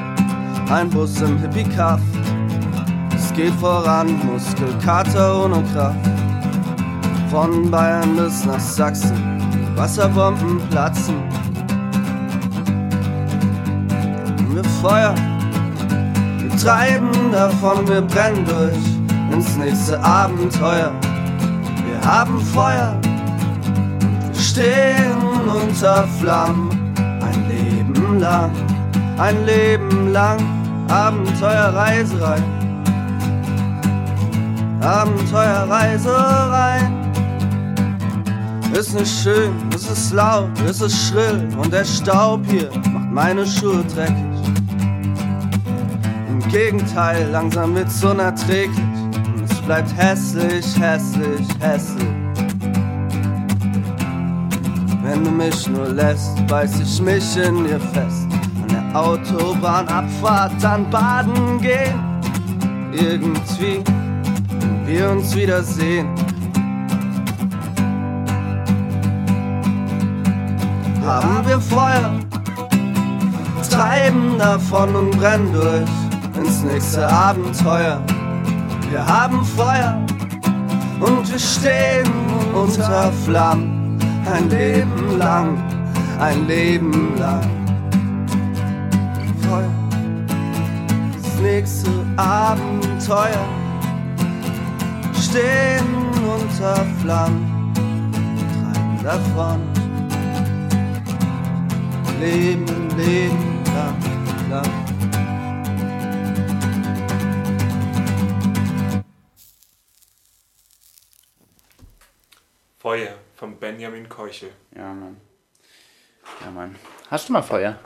[0.70, 2.00] ein Bus im Hippie-Kaff.
[3.14, 5.98] Es geht voran, Muskelkater ohne Kraft.
[7.30, 9.40] Von Bayern bis nach Sachsen,
[9.76, 11.16] Wasserbomben platzen.
[14.54, 15.33] wir Feuer.
[16.56, 20.92] Treiben davon, wir brennen durch ins nächste Abenteuer.
[21.86, 22.98] Wir haben Feuer
[24.54, 25.16] stehen
[25.48, 26.70] unter Flammen.
[26.96, 28.52] Ein Leben lang,
[29.18, 30.38] ein Leben lang,
[30.88, 32.40] Abenteuerreiserei.
[34.80, 36.88] Abenteuerreiserei.
[38.78, 43.44] Ist nicht schön, es ist laut, es ist schrill und der Staub hier macht meine
[43.46, 44.63] Schuhe dreckig.
[46.44, 52.08] Im Gegenteil, langsam wird's unerträglich und es bleibt hässlich, hässlich, hässlich.
[55.02, 58.26] Wenn du mich nur lässt, beiß ich mich in dir fest.
[58.62, 62.00] An der Autobahnabfahrt dann baden gehen.
[62.92, 63.82] Irgendwie,
[64.60, 66.08] wenn wir uns wiedersehen.
[71.04, 72.18] haben wir Feuer,
[73.70, 76.03] treiben davon und brennen durch
[76.44, 78.00] ins nächste Abenteuer.
[78.90, 79.98] Wir haben Feuer
[81.00, 82.10] und wir stehen
[82.54, 83.98] unter Flammen
[84.32, 85.58] ein Leben lang,
[86.20, 87.42] ein Leben lang.
[89.48, 89.70] Feuer,
[91.14, 93.46] das nächste Abenteuer,
[95.20, 95.86] stehen
[96.22, 99.60] unter Flammen, treiben davon.
[102.20, 102.66] Leben,
[102.96, 103.96] Leben, lang,
[104.50, 104.83] lang.
[112.94, 114.52] Feuer von Benjamin Keuchel.
[114.76, 115.16] Ja, Mann.
[116.40, 116.76] Ja, Mann.
[117.10, 117.76] Hast du mal Feuer?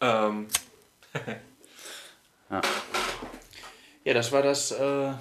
[0.00, 0.48] Ähm,
[4.02, 5.12] Ja, das war das äh,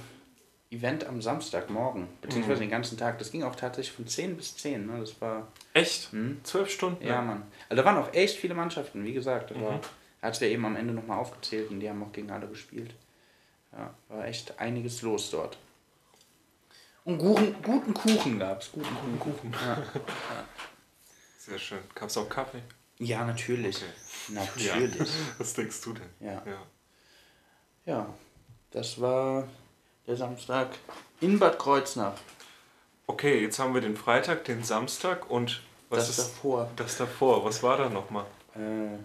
[0.71, 3.19] Event am Samstagmorgen, beziehungsweise den ganzen Tag.
[3.19, 4.87] Das ging auch tatsächlich von 10 bis 10.
[4.87, 4.99] Ne?
[4.99, 6.09] Das war, echt?
[6.41, 7.05] Zwölf Stunden?
[7.05, 7.43] ja, Mann.
[7.69, 9.55] Also da waren auch echt viele Mannschaften, wie gesagt.
[9.55, 9.61] Mhm.
[9.61, 9.79] war,
[10.23, 12.95] hat es ja eben am Ende nochmal aufgezählt und die haben auch gegen alle gespielt.
[13.73, 15.59] Ja, war echt einiges los dort.
[17.09, 18.71] Und guten, guten Kuchen gab es.
[18.71, 18.85] Guten
[19.17, 19.19] Kuchen.
[19.19, 19.51] Kuchen.
[19.51, 19.83] Ja.
[21.39, 21.79] Sehr schön.
[21.95, 22.61] Gab's auch Kaffee?
[22.99, 23.77] ja, natürlich.
[23.77, 24.33] Okay.
[24.35, 25.09] Natürlich.
[25.39, 26.09] Was denkst du denn?
[26.19, 26.43] Ja.
[26.45, 26.61] ja.
[27.85, 28.13] Ja,
[28.69, 29.47] das war
[30.05, 30.67] der Samstag
[31.19, 32.13] in Bad Kreuznach.
[33.07, 36.69] Okay, jetzt haben wir den Freitag, den Samstag und was Das ist davor.
[36.75, 37.43] das davor?
[37.43, 38.27] Was war da nochmal?
[38.53, 38.99] Äh,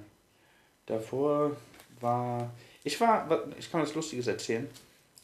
[0.85, 1.57] davor
[2.03, 2.51] war.
[2.83, 3.27] Ich war.
[3.59, 4.69] Ich kann was Lustiges erzählen.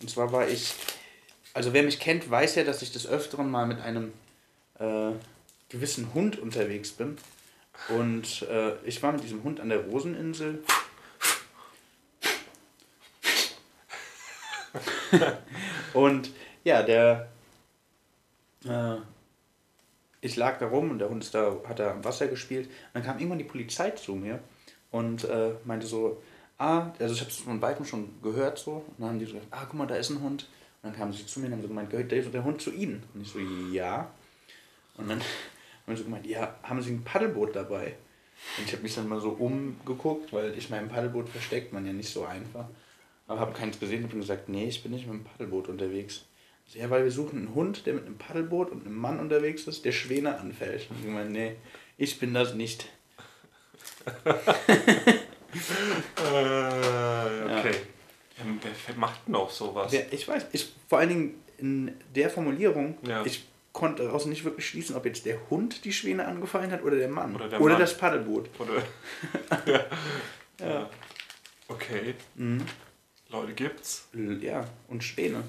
[0.00, 0.74] Und zwar war ich.
[1.53, 4.12] Also, wer mich kennt, weiß ja, dass ich des Öfteren mal mit einem
[4.78, 5.12] äh,
[5.68, 7.16] gewissen Hund unterwegs bin.
[7.88, 10.62] Und äh, ich war mit diesem Hund an der Roseninsel.
[15.94, 16.30] und
[16.64, 17.28] ja, der.
[18.64, 18.96] Äh,
[20.22, 22.66] ich lag da rum und der Hund ist da, hat da am Wasser gespielt.
[22.66, 24.38] Und dann kam irgendwann die Polizei zu mir
[24.90, 26.22] und äh, meinte so,
[26.59, 28.84] ah, also ich habe es von weitem schon gehört so.
[28.86, 30.46] Und dann haben die so gesagt, ah, guck mal, da ist ein Hund.
[30.82, 32.72] Und dann kamen sie zu mir und haben so gemeint, gehört der, der Hund zu
[32.72, 33.02] Ihnen?
[33.14, 33.38] Und ich so,
[33.72, 34.10] ja.
[34.96, 35.20] Und dann
[35.86, 37.96] haben sie so gemeint, ja, haben Sie ein Paddelboot dabei?
[38.56, 41.92] Und ich habe mich dann mal so umgeguckt, weil ich mein Paddelboot versteckt man ja
[41.92, 42.66] nicht so einfach.
[43.26, 46.24] Aber habe keins gesehen und gesagt, nee, ich bin nicht mit dem Paddelboot unterwegs.
[46.66, 49.64] So, ja, weil wir suchen einen Hund, der mit einem Paddelboot und einem Mann unterwegs
[49.64, 50.88] ist, der Schwäne anfällt.
[50.90, 51.56] Und ich gemeint, nee,
[51.98, 52.88] ich bin das nicht.
[55.52, 57.74] Äh, okay.
[57.74, 57.89] Ähm,
[58.86, 59.93] wer macht denn auch sowas?
[59.93, 63.24] Ja, ich weiß, ich, vor allen Dingen in der Formulierung, Ja.
[63.24, 66.97] ich konnte daraus nicht wirklich schließen, ob jetzt der Hund die Schwäne angefallen hat oder
[66.97, 67.34] der Mann.
[67.34, 67.80] Oder der oder Mann.
[67.80, 68.49] das Paddelboot.
[68.59, 68.82] Oder?
[69.66, 69.84] ja.
[70.66, 70.91] ja.
[71.68, 72.14] Okay.
[72.34, 72.64] Mhm.
[73.28, 74.09] Leute gibt's.
[74.41, 75.45] Ja, und Schwäne.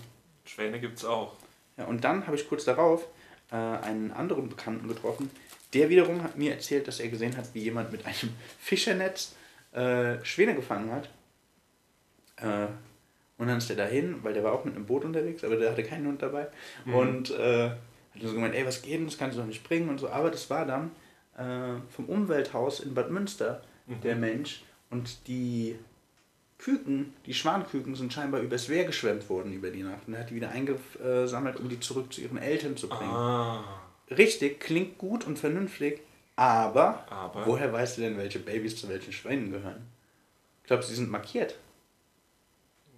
[0.45, 1.33] Schwäne gibt's auch.
[1.77, 3.07] Ja, und dann habe ich kurz darauf
[3.51, 5.31] äh, einen anderen Bekannten getroffen,
[5.73, 9.33] der wiederum hat mir erzählt, dass er gesehen hat, wie jemand mit einem Fischernetz
[9.73, 11.09] äh, Schwäne gefangen hat.
[12.41, 12.67] Äh,
[13.37, 15.71] und dann ist er dahin, weil der war auch mit einem Boot unterwegs, aber der
[15.71, 16.47] hatte keinen Hund dabei.
[16.85, 16.93] Mhm.
[16.93, 19.89] Und äh, hat so gemeint, ey, was geht denn, das kannst du doch nicht bringen
[19.89, 20.09] und so.
[20.09, 20.91] Aber das war dann
[21.37, 24.01] äh, vom Umwelthaus in Bad Münster, Mhm.
[24.01, 24.61] der Mensch.
[24.91, 25.75] Und die
[26.59, 30.07] Küken, die Schwanküken sind scheinbar übers Wehr geschwemmt worden über die Nacht.
[30.07, 33.09] Und er hat die wieder eingesammelt, um die zurück zu ihren Eltern zu bringen.
[33.09, 33.63] Ah.
[34.11, 36.01] Richtig, klingt gut und vernünftig,
[36.35, 37.45] aber, Aber?
[37.47, 39.87] woher weißt du denn, welche Babys zu welchen Schwänen gehören?
[40.61, 41.55] Ich glaube, sie sind markiert.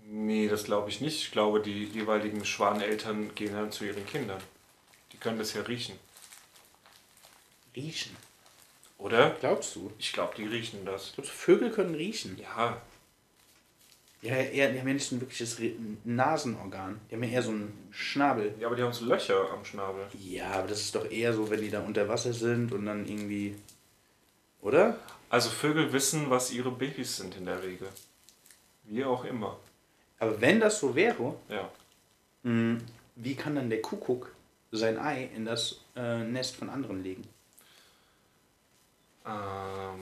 [0.05, 1.21] Nee, das glaube ich nicht.
[1.21, 4.41] Ich glaube, die jeweiligen Schwaneltern gehen dann zu ihren Kindern.
[5.11, 5.97] Die können das ja riechen.
[7.75, 8.15] Riechen.
[8.97, 9.31] Oder?
[9.39, 9.91] Glaubst du?
[9.97, 11.13] Ich glaube, die riechen das.
[11.13, 12.37] Glaubst du, Vögel können riechen?
[12.37, 12.81] Ja.
[14.21, 15.57] Ja, eher, die haben ja nicht so ein wirkliches
[16.05, 17.01] Nasenorgan.
[17.09, 18.55] Die haben ja eher so einen Schnabel.
[18.57, 20.07] Ja, aber die haben so Löcher am Schnabel.
[20.17, 23.05] Ja, aber das ist doch eher so, wenn die da unter Wasser sind und dann
[23.05, 23.55] irgendwie.
[24.61, 24.97] Oder?
[25.29, 27.89] Also Vögel wissen, was ihre Babys sind in der Regel.
[28.85, 29.59] Wie auch immer.
[30.23, 31.69] Aber wenn das so wäre, Ja.
[32.43, 32.79] mh,
[33.15, 34.33] wie kann dann der Kuckuck
[34.71, 37.23] sein Ei in das äh, Nest von anderen legen?
[39.25, 39.31] Ähm,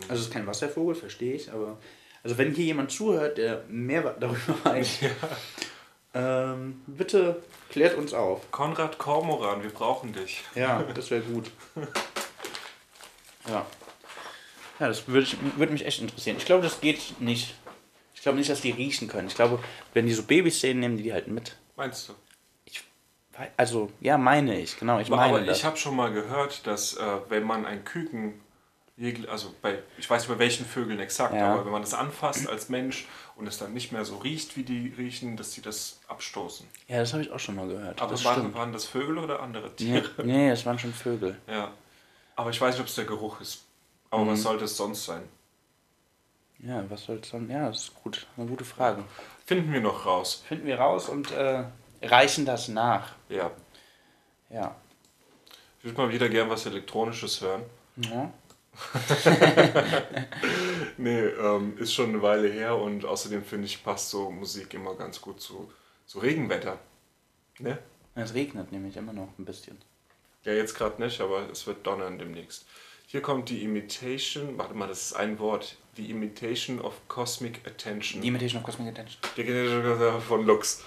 [0.07, 1.78] Also es ist kein Wasservogel, verstehe ich, aber
[2.24, 4.99] also wenn hier jemand zuhört, der mehr darüber weiß,
[6.13, 8.49] ähm, bitte klärt uns auf.
[8.51, 10.43] Konrad Kormoran, wir brauchen dich.
[10.55, 11.49] Ja, das wäre gut.
[13.49, 13.65] Ja.
[14.80, 15.26] Ja, das würde
[15.57, 16.38] würde mich echt interessieren.
[16.38, 17.55] Ich glaube, das geht nicht.
[18.22, 19.30] Ich glaube nicht, dass die riechen können.
[19.30, 19.57] Ich glaube,
[19.95, 21.55] wenn die so Babys sehen, nehmen die die halt mit.
[21.76, 22.13] Meinst du?
[23.36, 25.57] Wei- Also, ja, meine ich, genau, ich Aber, meine aber das.
[25.57, 28.39] ich habe schon mal gehört, dass äh, wenn man ein Küken,
[29.28, 31.51] also bei, ich weiß nicht bei welchen Vögeln exakt, Ja.
[31.51, 33.07] aber wenn man das anfasst als Mensch
[33.38, 36.67] und es dann nicht mehr so riecht, wie die riechen, dass die das abstoßen.
[36.89, 37.99] ja, das habe ich auch schon mal gehört.
[38.03, 40.11] Aber das waren, waren das Vögel oder andere Nee, Tiere?
[40.24, 41.38] nee, es waren schon Vögel.
[41.47, 41.72] Ja.
[42.36, 43.63] Aber ich weiß nicht, ob es der Geruch ist.
[44.11, 44.43] Aber was Mhm.
[44.43, 45.24] sollte es sonst sein?
[46.64, 47.49] Ja, was soll es dann?
[47.49, 48.28] Ja, das ist gut.
[48.38, 49.03] Eine gute Frage.
[49.45, 50.43] Finden wir noch raus.
[50.47, 51.64] Finden wir raus und äh,
[52.03, 53.14] reichen das nach.
[53.30, 53.51] Ja.
[54.49, 54.76] Ja.
[55.80, 57.64] Ich würde mal wieder gern was Elektronisches hören.
[57.97, 58.32] ja.
[60.97, 64.95] Nee, ähm, ist schon eine Weile her und außerdem finde ich, passt so Musik immer
[64.95, 65.72] ganz gut zu,
[66.05, 66.78] zu Regenwetter.
[67.59, 67.80] Ne?
[68.16, 69.78] Es regnet nämlich immer noch ein bisschen.
[70.43, 72.66] Ja, jetzt gerade nicht, aber es wird donnern demnächst.
[73.12, 75.76] Hier kommt die Imitation, warte mal, das ist ein Wort.
[75.97, 78.22] The Imitation of Cosmic Attention.
[78.22, 79.20] Die Imitation of Cosmic Attention.
[79.36, 80.82] Die von Lux.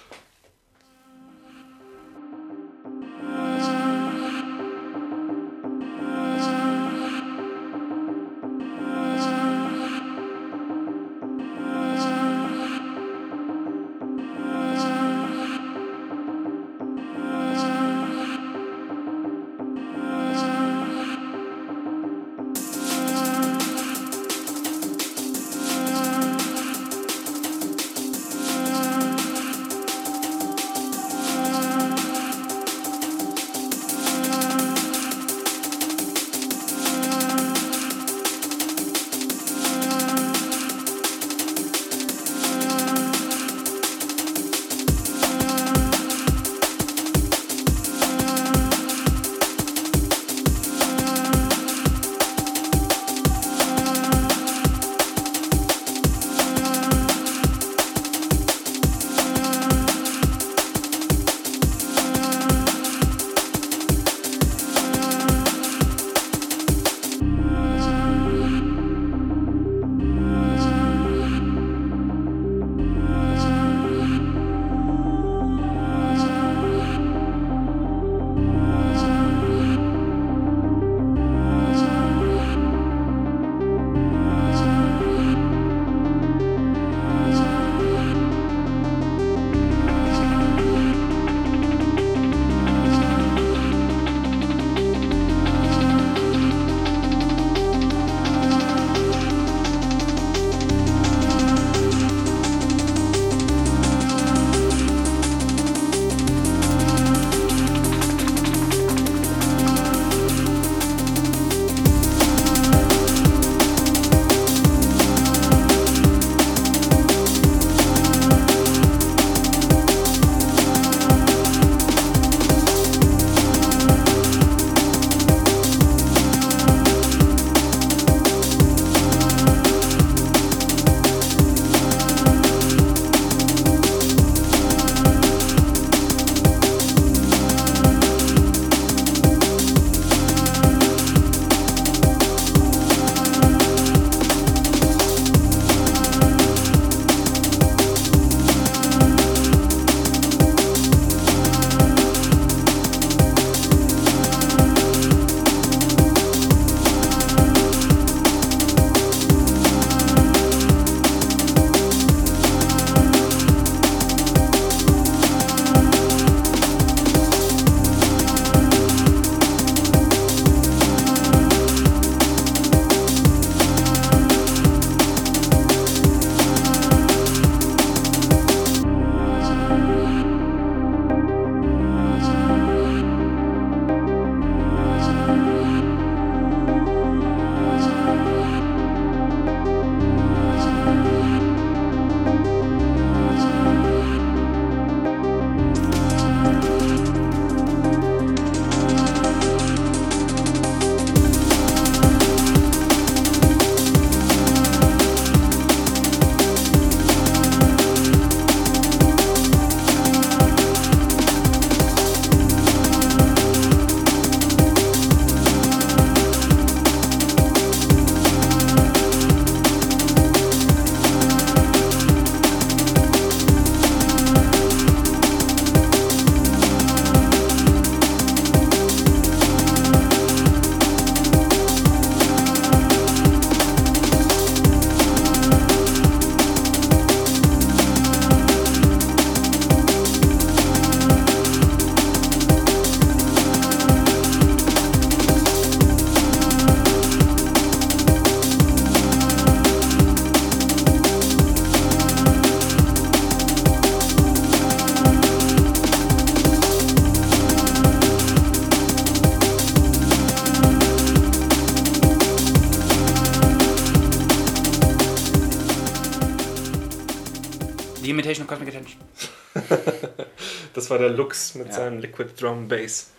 [270.85, 271.73] Das war der Lux mit Ja.
[271.73, 273.09] seinem Liquid Drum Bass.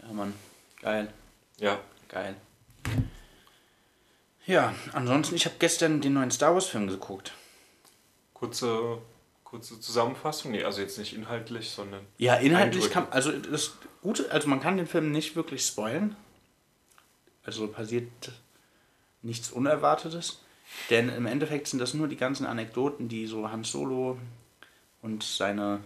[0.00, 0.32] Ja, Mann.
[0.80, 1.12] Geil.
[1.58, 1.80] Ja.
[2.08, 2.36] Geil.
[4.46, 7.32] Ja, ansonsten, ich habe gestern den neuen Star Wars Film geguckt.
[8.32, 8.98] Kurze,
[9.42, 10.52] kurze Zusammenfassung.
[10.52, 12.06] Nee, also jetzt nicht inhaltlich, sondern.
[12.16, 13.06] Ja, inhaltlich Eindrücke.
[13.06, 13.72] kann, also das
[14.02, 16.14] Gute, also man kann den Film nicht wirklich spoilen.
[17.42, 18.08] Also passiert
[19.22, 20.38] nichts Unerwartetes.
[20.90, 24.16] Denn im Endeffekt sind das nur die ganzen Anekdoten, die so Han Solo
[25.02, 25.80] und seine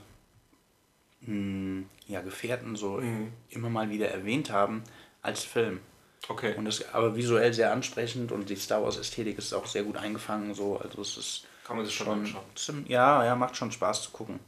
[1.21, 3.33] mh, ja, Gefährten so Mhm.
[3.51, 4.83] immer mal wieder erwähnt haben
[5.23, 5.81] als Film.
[6.29, 6.55] Okay.
[6.57, 9.97] Und das aber visuell sehr ansprechend und die Star Wars Ästhetik ist auch sehr gut
[9.97, 10.55] eingefangen.
[10.55, 10.77] So.
[10.79, 12.45] Also es ist Kann man sich schon, anschauen.
[12.57, 14.39] ziem- ja, ja, macht schon Spaß zu gucken.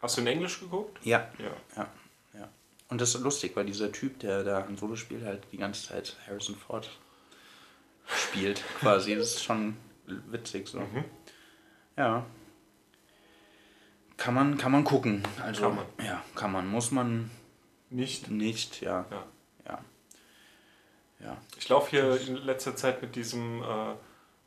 [0.00, 0.98] Hast du in Englisch geguckt?
[1.04, 1.28] Ja.
[1.38, 1.50] Ja.
[1.76, 1.88] Ja,
[2.40, 2.48] ja.
[2.88, 5.88] Und das ist lustig, weil dieser Typ, der da Han Solo spielt, halt die ganze
[5.88, 6.88] Zeit Harrison Ford
[8.06, 9.14] spielt, quasi.
[9.14, 9.76] Das ist schon
[10.06, 10.80] witzig so.
[10.80, 11.04] Mhm.
[11.96, 12.24] Ja.
[14.18, 15.22] Kann man, kann man gucken.
[15.42, 15.84] Also, Kann man.
[16.04, 16.66] Ja, kann man.
[16.68, 17.30] Muss man
[17.88, 18.30] Nicht?
[18.30, 19.06] nicht, ja.
[19.10, 19.24] Ja.
[19.66, 19.78] Ja.
[21.20, 21.36] Ja.
[21.56, 23.94] Ich laufe hier in letzter Zeit mit diesem äh,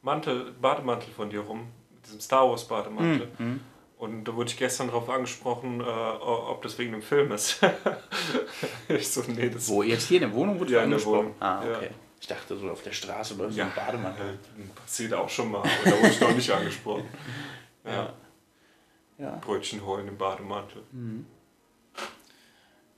[0.04, 3.28] Mantel, Bademantel von dir rum, mit diesem Star Wars Bademantel.
[3.40, 3.62] Mhm.
[3.98, 7.60] Und da wurde ich gestern darauf angesprochen, äh, ob das wegen dem Film ist.
[8.90, 11.34] ich so, nee, das Wo, jetzt hier in der Wohnung wurde Ja, angesprochen?
[11.40, 11.78] Ah, Ja.
[11.78, 11.90] okay.
[12.20, 14.38] Ich dachte so auf der Straße oder so Ja, ein Bademantel.
[14.60, 17.06] äh, passiert auch schon mal, aber da wurde ich noch nicht angesprochen.
[17.84, 17.92] Ja.
[17.94, 18.14] Ja.
[19.22, 19.36] Ja.
[19.36, 20.84] Brötchen holen im Bademantel.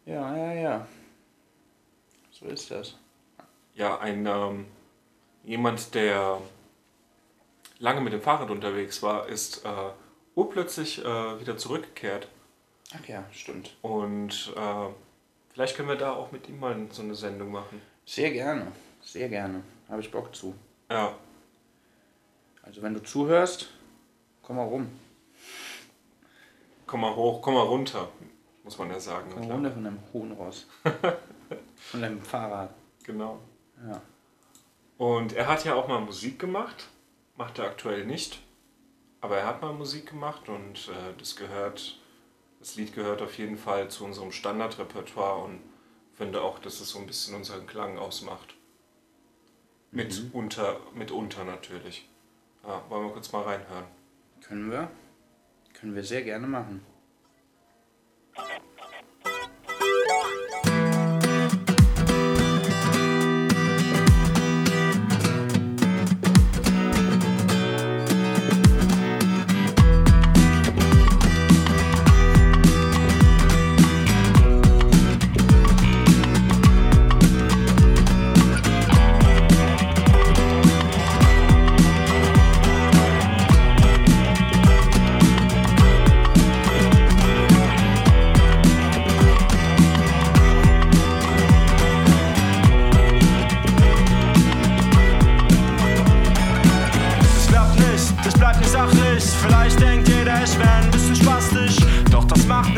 [0.06, 0.88] Ja, ja, ja.
[2.32, 2.98] So ist das.
[3.76, 4.66] Ja, ein ähm,
[5.44, 6.40] jemand, der
[7.80, 9.70] lange mit dem Fahrrad unterwegs war, ist äh,
[10.36, 12.30] urplötzlich äh, wieder zurückgekehrt.
[12.96, 13.76] Ach ja, stimmt.
[13.82, 14.90] Und äh,
[15.54, 17.82] vielleicht können wir da auch mit ihm mal so eine Sendung machen.
[18.06, 18.72] Sehr gerne.
[19.02, 19.62] Sehr gerne.
[19.90, 20.56] Habe ich Bock zu.
[20.90, 21.16] Ja,
[22.62, 23.72] Also wenn du zuhörst,
[24.42, 24.88] komm mal rum.
[26.86, 28.10] Komm mal hoch, komm mal runter,
[28.64, 29.30] muss man ja sagen.
[29.34, 30.68] Komm mal runter von deinem hohen Ross.
[31.76, 32.74] von deinem Fahrrad.
[33.04, 33.40] Genau.
[33.88, 34.02] Ja.
[34.98, 36.88] Und er hat ja auch mal Musik gemacht,
[37.36, 38.42] macht er aktuell nicht,
[39.22, 42.00] aber er hat mal Musik gemacht und äh, das gehört,
[42.60, 45.60] das Lied gehört auf jeden Fall zu unserem Standardrepertoire und
[46.14, 48.56] finde auch, dass es so ein bisschen unseren Klang ausmacht.
[49.92, 52.10] Mit unter, mitunter natürlich.
[52.66, 53.86] Ja, wollen wir kurz mal reinhören.
[54.42, 54.90] Können wir?
[55.84, 56.80] Können wir sehr gerne machen.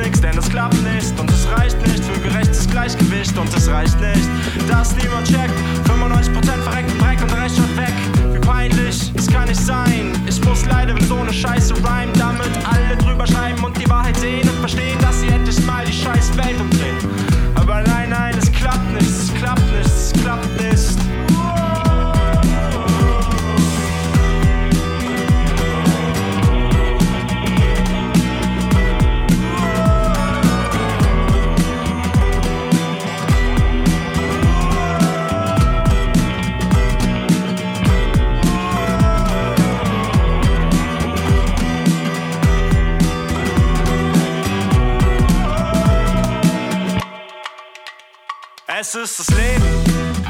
[0.05, 1.19] Nichts, denn es klappt nicht.
[1.19, 3.37] Und es reicht nicht für gerechtes Gleichgewicht.
[3.37, 4.29] Und es reicht nicht,
[4.69, 5.53] dass niemand checkt.
[5.89, 7.93] 95% verreckten Dreck und der schaut weg.
[8.33, 10.11] Wie peinlich, es kann nicht sein.
[10.27, 12.13] Ich muss leider, wenn so eine Scheiße rhyme,
[49.03, 49.65] Es ist das Leben,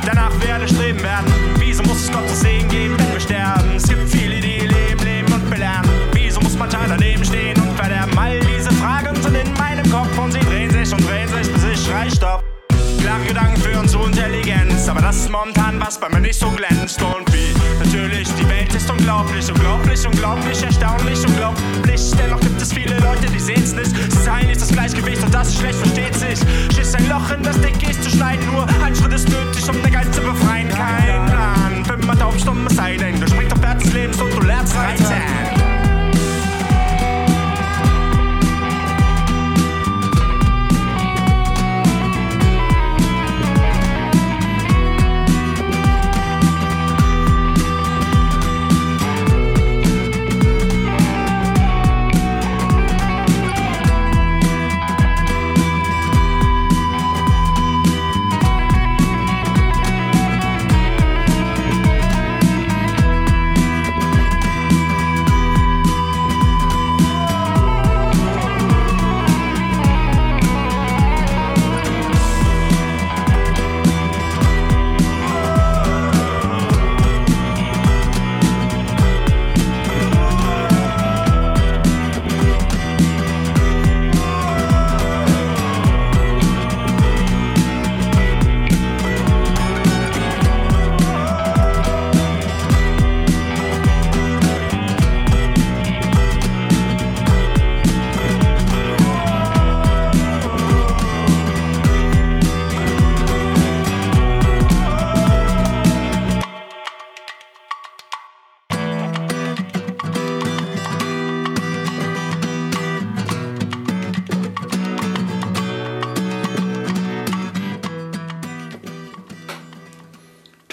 [0.03, 1.32] danach werde streben werden.
[1.59, 3.76] Wieso muss es Gott zu sehen geben, wenn wir sterben?
[3.76, 5.88] Es gibt viele, die leben, leben und belernen.
[6.13, 8.18] Wieso muss man Teil daneben stehen und verderben?
[8.18, 11.63] All diese Fragen sind in meinem Kopf und sie drehen sich und drehen sich, bis
[11.63, 12.43] ich schrei stopp.
[12.99, 16.99] Klare Gedanken führen zu Intelligenz, aber das ist momentan was bei mir nicht so glänzt.
[17.03, 22.11] Und wie natürlich, die Welt ist unglaublich, unglaublich, unglaublich, erstaunlich, unglaublich.
[22.18, 22.39] Dennoch
[24.86, 26.39] Gleichgewicht und das ist schlecht, versteht sich.
[26.75, 29.81] Schiss ein Loch in das dick ist zu schneiden, nur ein Schritt ist nötig, um
[29.81, 30.69] den Geist zu befreien.
[30.69, 34.41] Kein Plan, fünfmal taubstumm, es sei denn, du springst auf Wert des Lebens und du
[34.41, 35.54] lernst reiten.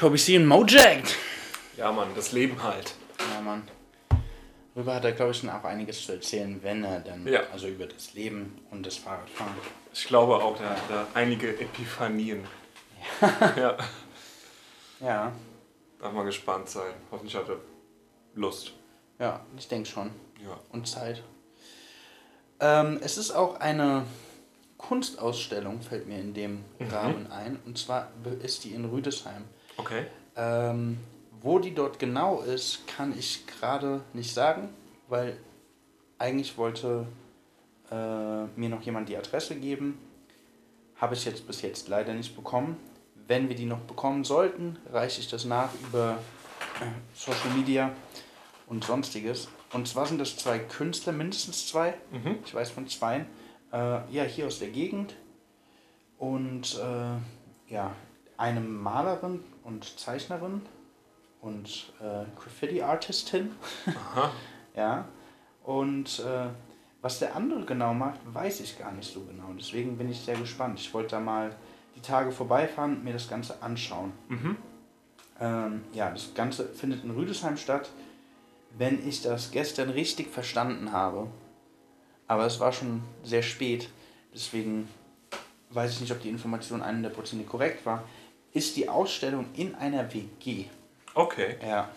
[0.02, 0.36] Toby C.
[0.36, 1.14] und Mojacked.
[1.76, 2.92] Ja, Mann, das Leben halt.
[3.32, 3.62] Ja, Mann.
[4.74, 7.42] Darüber hat er, glaube ich, schon auch einiges zu erzählen, wenn er dann, Ja.
[7.52, 9.52] also über das Leben und das Fahrradfahren.
[9.94, 12.44] Ich glaube auch, da hat er einige Epiphanien.
[13.56, 13.76] ja.
[14.98, 15.32] Ja,
[16.00, 16.94] Darf mal gespannt sein.
[17.12, 17.58] Hoffentlich hat er
[18.34, 18.72] Lust.
[19.20, 20.10] ja, ich denke schon.
[20.44, 20.58] Ja.
[20.70, 21.22] Und Zeit.
[22.58, 24.04] Ähm, es ist auch eine
[24.78, 27.60] Kunstausstellung, fällt mir in dem Rahmen ein.
[27.66, 28.08] Und zwar
[28.42, 29.44] ist die in Rüdesheim.
[29.82, 30.06] Okay.
[30.36, 30.98] Ähm,
[31.40, 34.68] wo die dort genau ist, kann ich gerade nicht sagen,
[35.08, 35.36] weil
[36.18, 37.06] eigentlich wollte
[37.90, 39.98] äh, mir noch jemand die Adresse geben.
[40.96, 42.76] Habe ich jetzt bis jetzt leider nicht bekommen.
[43.26, 46.18] Wenn wir die noch bekommen sollten, reiche ich das nach über
[46.80, 47.90] äh, Social Media
[48.68, 49.48] und sonstiges.
[49.72, 51.94] Und zwar sind das zwei Künstler, mindestens zwei.
[52.12, 52.38] Mhm.
[52.44, 53.26] Ich weiß von zweien.
[53.72, 55.16] Äh, ja, hier aus der Gegend.
[56.18, 57.96] Und äh, ja,
[58.36, 60.62] eine Malerin und Zeichnerin
[61.40, 63.50] und äh, Graffiti-Artistin.
[64.76, 65.06] ja.
[65.64, 66.48] Und äh,
[67.02, 69.52] was der andere genau macht, weiß ich gar nicht so genau.
[69.58, 70.78] Deswegen bin ich sehr gespannt.
[70.78, 71.54] Ich wollte da mal
[71.96, 74.12] die Tage vorbeifahren und mir das Ganze anschauen.
[74.28, 74.56] Mhm.
[75.40, 77.90] Ähm, ja, das Ganze findet in Rüdesheim statt.
[78.78, 81.26] Wenn ich das gestern richtig verstanden habe,
[82.28, 83.90] aber es war schon sehr spät,
[84.32, 84.88] deswegen
[85.70, 88.04] weiß ich nicht, ob die Information 100% korrekt war,
[88.52, 90.66] ist die Ausstellung in einer WG.
[91.14, 91.56] Okay.
[91.66, 91.88] Ja.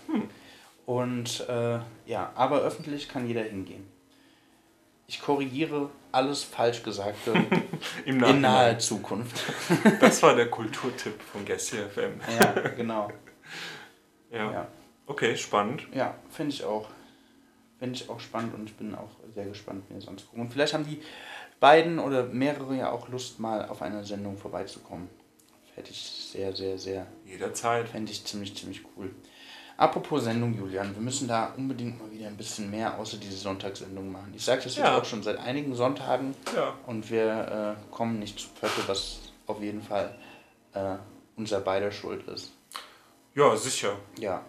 [0.86, 3.86] Und äh, ja, aber öffentlich kann jeder hingehen.
[5.08, 7.34] Ich korrigiere alles falsch Gesagte
[8.06, 9.43] Im in naher Zukunft.
[9.99, 12.20] Das war der Kulturtipp von Gessi FM.
[12.39, 13.12] ja, genau.
[14.32, 14.51] Ja.
[14.51, 14.68] Ja.
[15.08, 15.88] Okay, spannend.
[15.93, 16.89] Ja, finde ich auch.
[17.78, 20.41] Finde ich auch spannend und ich bin auch sehr gespannt, mir das anzugucken.
[20.41, 21.01] Und vielleicht haben die
[21.60, 25.10] beiden oder mehrere ja auch Lust, mal auf einer Sendung vorbeizukommen.
[25.76, 25.99] Hätte ich
[26.32, 27.05] sehr, sehr, sehr.
[27.26, 27.88] Jederzeit.
[27.89, 29.13] Fände ich ziemlich, ziemlich cool.
[29.78, 34.09] Apropos Sendung, Julian, wir müssen da unbedingt mal wieder ein bisschen mehr außer diese Sonntagssendung
[34.09, 34.32] machen.
[34.34, 34.97] Ich sage das jetzt Ja.
[34.97, 36.73] auch schon seit einigen Sonntagen Ja.
[36.88, 40.15] und wir äh, kommen nicht zu Pötte, was auf jeden Fall
[40.73, 40.95] äh,
[41.36, 42.53] unser beider Schuld ist.
[43.34, 43.97] Ja, sicher.
[44.17, 44.45] Ja.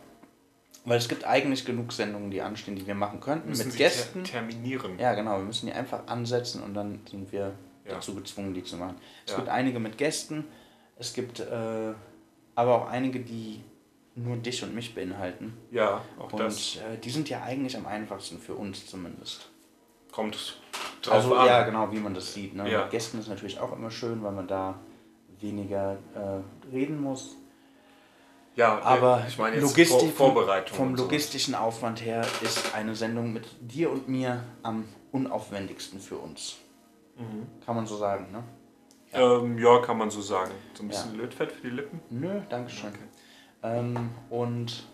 [0.85, 3.49] Weil es gibt eigentlich genug Sendungen, die anstehen, die wir machen könnten.
[3.49, 4.22] Müssen mit sie Gästen.
[4.22, 4.97] ter terminieren.
[5.01, 5.39] Ja, genau.
[5.39, 7.53] Wir müssen die einfach ansetzen und dann sind wir
[7.85, 7.95] Ja.
[7.95, 8.95] dazu gezwungen, die zu machen.
[9.27, 10.45] Es gibt einige mit Gästen.
[10.97, 11.93] Es gibt äh,
[12.55, 13.63] aber auch einige, die
[14.15, 15.55] nur dich und mich beinhalten.
[15.71, 19.51] Ja, auch und das äh, die sind ja eigentlich am einfachsten für uns zumindest.
[20.11, 20.59] kommt
[21.03, 21.47] drauf Also an.
[21.47, 22.55] ja, genau, wie man das sieht.
[22.55, 22.71] Ne?
[22.71, 22.83] Ja.
[22.83, 24.79] Mit Gästen ist natürlich auch immer schön, weil man da
[25.41, 27.37] weniger äh, reden muss.
[28.55, 30.75] Ja, Aber ich meine jetzt Logistik, Vor Vorbereitung.
[30.79, 36.17] vom und logistischen Aufwand her ist eine Sendung mit dir und mir am unaufwendigsten für
[36.17, 36.57] uns.
[37.19, 37.47] Mhm.
[37.67, 38.43] Kann man so sagen, ne?
[39.13, 40.51] Ähm, ja, kann man so sagen.
[40.75, 40.97] So ein Ja.
[40.97, 42.01] bisschen Lötfett für die Lippen.
[42.11, 42.93] Nö, danke schön.
[43.63, 44.85] Ähm, und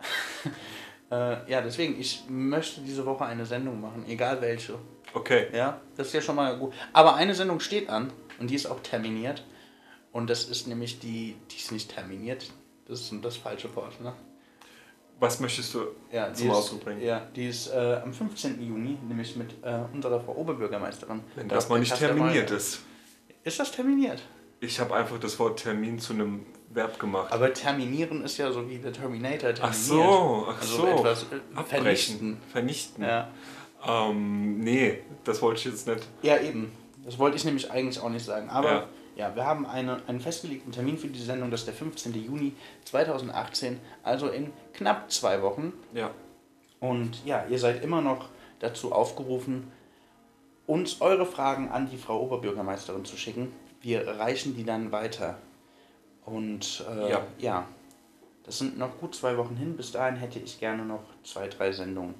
[1.10, 4.74] äh, ja, deswegen, ich möchte diese Woche eine Sendung machen, egal welche.
[5.14, 5.46] Okay.
[5.52, 6.72] Ja, das ist ja schon mal gut.
[6.92, 9.44] Aber eine Sendung steht an und die ist auch terminiert.
[10.10, 12.50] Und das ist nämlich die, die ist nicht terminiert.
[12.86, 14.12] Das ist das falsche Wort, ne?
[15.20, 17.00] Was möchtest du Ja, zum ist, Ausdruck bringen?
[17.00, 18.60] Ja, die ist äh, am 15.
[18.60, 21.22] Juni, nämlich mit äh, unserer Frau Oberbürgermeisterin.
[21.36, 22.56] Wenn das mal nicht terminiert Meyer.
[22.58, 22.80] ist.
[23.44, 24.22] Ist das terminiert?
[24.60, 27.32] Ich habe einfach das Wort Termin zu einem Verb gemacht.
[27.32, 29.60] Aber terminieren ist ja so wie der Terminator terminiert.
[29.62, 30.86] ach so, ach also so.
[30.86, 31.66] etwas äh, Abbrechen.
[31.82, 32.36] vernichten.
[32.50, 33.04] Vernichten.
[33.04, 33.28] Ja.
[33.86, 36.06] Ähm, nee, das wollte ich jetzt nicht.
[36.22, 36.70] ja, eben.
[37.04, 38.48] Das wollte ich nämlich eigentlich auch nicht sagen.
[38.48, 38.86] Aber Ja.
[39.16, 42.14] ja, wir haben eine, einen festgelegten Termin für die Sendung, das ist der 15.
[42.24, 42.52] Juni
[42.84, 45.72] 2018, also in knapp zwei Wochen.
[45.92, 46.12] Ja.
[46.78, 48.28] Und ja, ihr seid immer noch
[48.60, 49.72] dazu aufgerufen,
[50.66, 53.52] uns eure Fragen an die Frau Oberbürgermeisterin zu schicken.
[53.80, 55.38] Wir reichen die dann weiter.
[56.24, 57.26] Und äh, Ja.
[57.38, 57.68] ja,
[58.44, 59.76] das sind noch gut zwei Wochen hin.
[59.76, 62.14] Bis dahin hätte ich gerne noch zwei, drei Sendungen.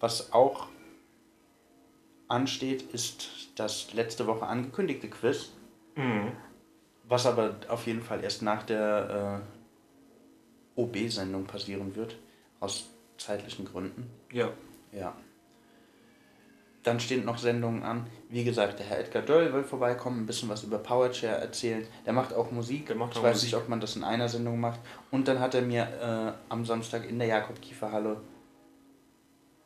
[0.00, 0.68] Was auch
[2.28, 5.50] ansteht, ist das letzte Woche angekündigte Quiz.
[5.94, 6.32] Mhm.
[7.04, 9.42] Was aber auf jeden Fall erst nach der
[10.76, 12.16] äh, OB-Sendung passieren wird.
[12.60, 12.88] Aus
[13.18, 14.10] zeitlichen Gründen.
[14.30, 14.50] Ja.
[14.92, 15.14] Ja.
[16.84, 18.06] Dann stehen noch Sendungen an.
[18.28, 21.86] Wie gesagt, der Herr Edgar Döll will vorbeikommen, ein bisschen was über Powerchair erzählen.
[22.06, 22.86] Der macht auch Musik.
[22.86, 23.52] Der macht ich auch weiß Musik.
[23.52, 24.80] nicht, ob man das in einer Sendung macht.
[25.12, 28.16] Und dann hat er mir äh, am Samstag in der Jakob-Kiefer-Halle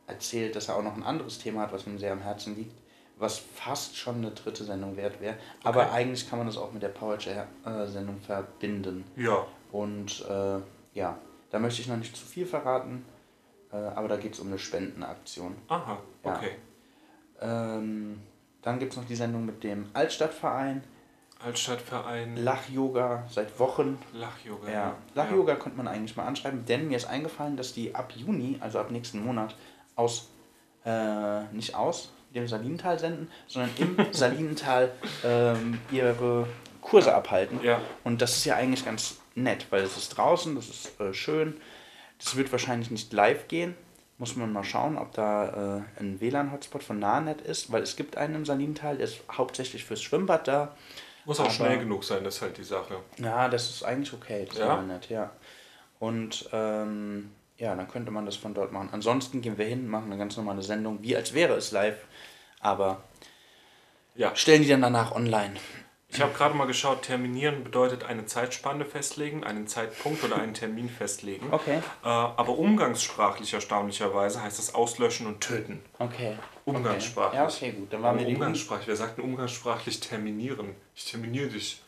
[0.07, 2.75] erzählt, dass er auch noch ein anderes Thema hat, was ihm sehr am Herzen liegt,
[3.19, 5.37] was fast schon eine dritte Sendung wert wäre.
[5.65, 9.05] Aber eigentlich kann man das auch mit der Powerchair-Sendung verbinden.
[9.17, 9.47] Ja.
[9.73, 10.59] Und äh,
[10.95, 11.19] ja,
[11.51, 13.05] da möchte ich noch nicht zu viel verraten,
[13.73, 15.57] äh, aber da geht es um eine Spendenaktion.
[15.69, 16.37] Aha, Ja.
[16.37, 16.51] okay.
[17.41, 18.21] Ähm,
[18.63, 20.83] dann gibt es noch die Sendung mit dem Altstadtverein.
[21.45, 22.37] Altstadtverein.
[22.37, 23.99] Lach-Yoga seit Wochen.
[24.13, 24.71] Lach-Yoga.
[24.71, 28.57] Ja, Lach-Yoga könnte man eigentlich mal anschreiben, denn mir ist eingefallen, dass die ab Juni,
[28.61, 29.55] also ab nächsten Monat,
[29.95, 30.31] aus,
[30.85, 34.91] äh, nicht aus dem Salinental senden, sondern im Salinental
[35.25, 36.47] ähm, ihre
[36.81, 37.61] Kurse abhalten.
[37.63, 37.81] Ja.
[38.05, 41.57] Und das ist ja eigentlich ganz nett, weil es ist draußen, das ist äh, schön.
[42.19, 43.75] Das wird wahrscheinlich nicht live gehen.
[44.19, 48.17] Muss man mal schauen, ob da äh, ein WLAN-Hotspot von Nahnet ist, weil es gibt
[48.17, 50.75] einen im Salinental, der ist hauptsächlich fürs Schwimmbad da.
[51.27, 52.97] Muss auch Aber- schnell genug sein, das ist halt die Sache.
[53.19, 54.69] Ja, das ist eigentlich okay, das Ja?
[54.69, 55.31] war nett, ja.
[55.99, 58.89] Und ähm, ja, dann könnte man das von dort machen.
[58.93, 61.99] Ansonsten gehen wir hin, machen eine ganz normale Sendung, wie als wäre es live,
[62.61, 63.03] aber
[64.15, 64.35] Ja.
[64.35, 65.55] stellen die dann danach online.
[66.17, 70.89] Ich habe gerade mal geschaut, terminieren bedeutet eine Zeitspanne festlegen, einen Zeitpunkt oder einen Termin
[70.89, 71.49] festlegen.
[71.53, 71.77] Okay.
[71.77, 75.83] Äh, aber umgangssprachlich erstaunlicherweise heißt das auslöschen und töten.
[75.99, 76.39] Okay.
[76.65, 77.39] Umgangssprachlich.
[77.39, 77.93] Ja, okay, gut.
[77.93, 78.89] Dann waren wir umgangssprachlich.
[78.89, 80.75] Wer sagt denn umgangssprachlich terminieren?
[80.95, 81.83] Ich terminiere dich.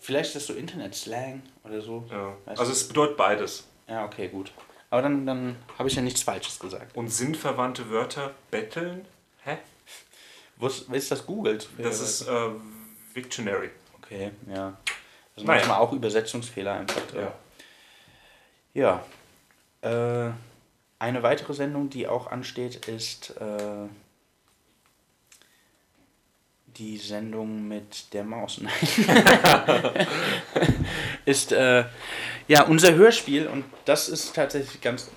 [0.00, 2.06] Vielleicht ist das so Internet-Slang oder so.
[2.10, 2.32] Ja.
[2.46, 2.76] Weißt Also du?
[2.76, 3.68] es bedeutet beides.
[3.86, 4.50] Ja, okay, gut.
[4.88, 6.96] Aber dann, dann habe ich ja nichts Falsches gesagt.
[6.96, 9.04] Und sinnverwandte Wörter betteln?
[9.42, 9.58] Hä?
[10.56, 11.68] Wo ist, ist das googelt?
[11.76, 12.48] Das ist äh,
[13.14, 13.70] Victionary.
[13.98, 14.76] Okay, ja.
[14.86, 15.58] Das sind Naja.
[15.60, 17.26] manchmal auch Übersetzungsfehler einfach drin.
[18.74, 19.04] Ja.
[19.82, 20.30] Äh,
[20.98, 23.88] eine weitere Sendung, die auch ansteht, ist äh,
[26.66, 28.60] die Sendung mit der Maus.
[29.06, 30.06] Nein.
[31.24, 31.84] ist äh,
[32.48, 35.08] ja unser Hörspiel und das ist tatsächlich ganz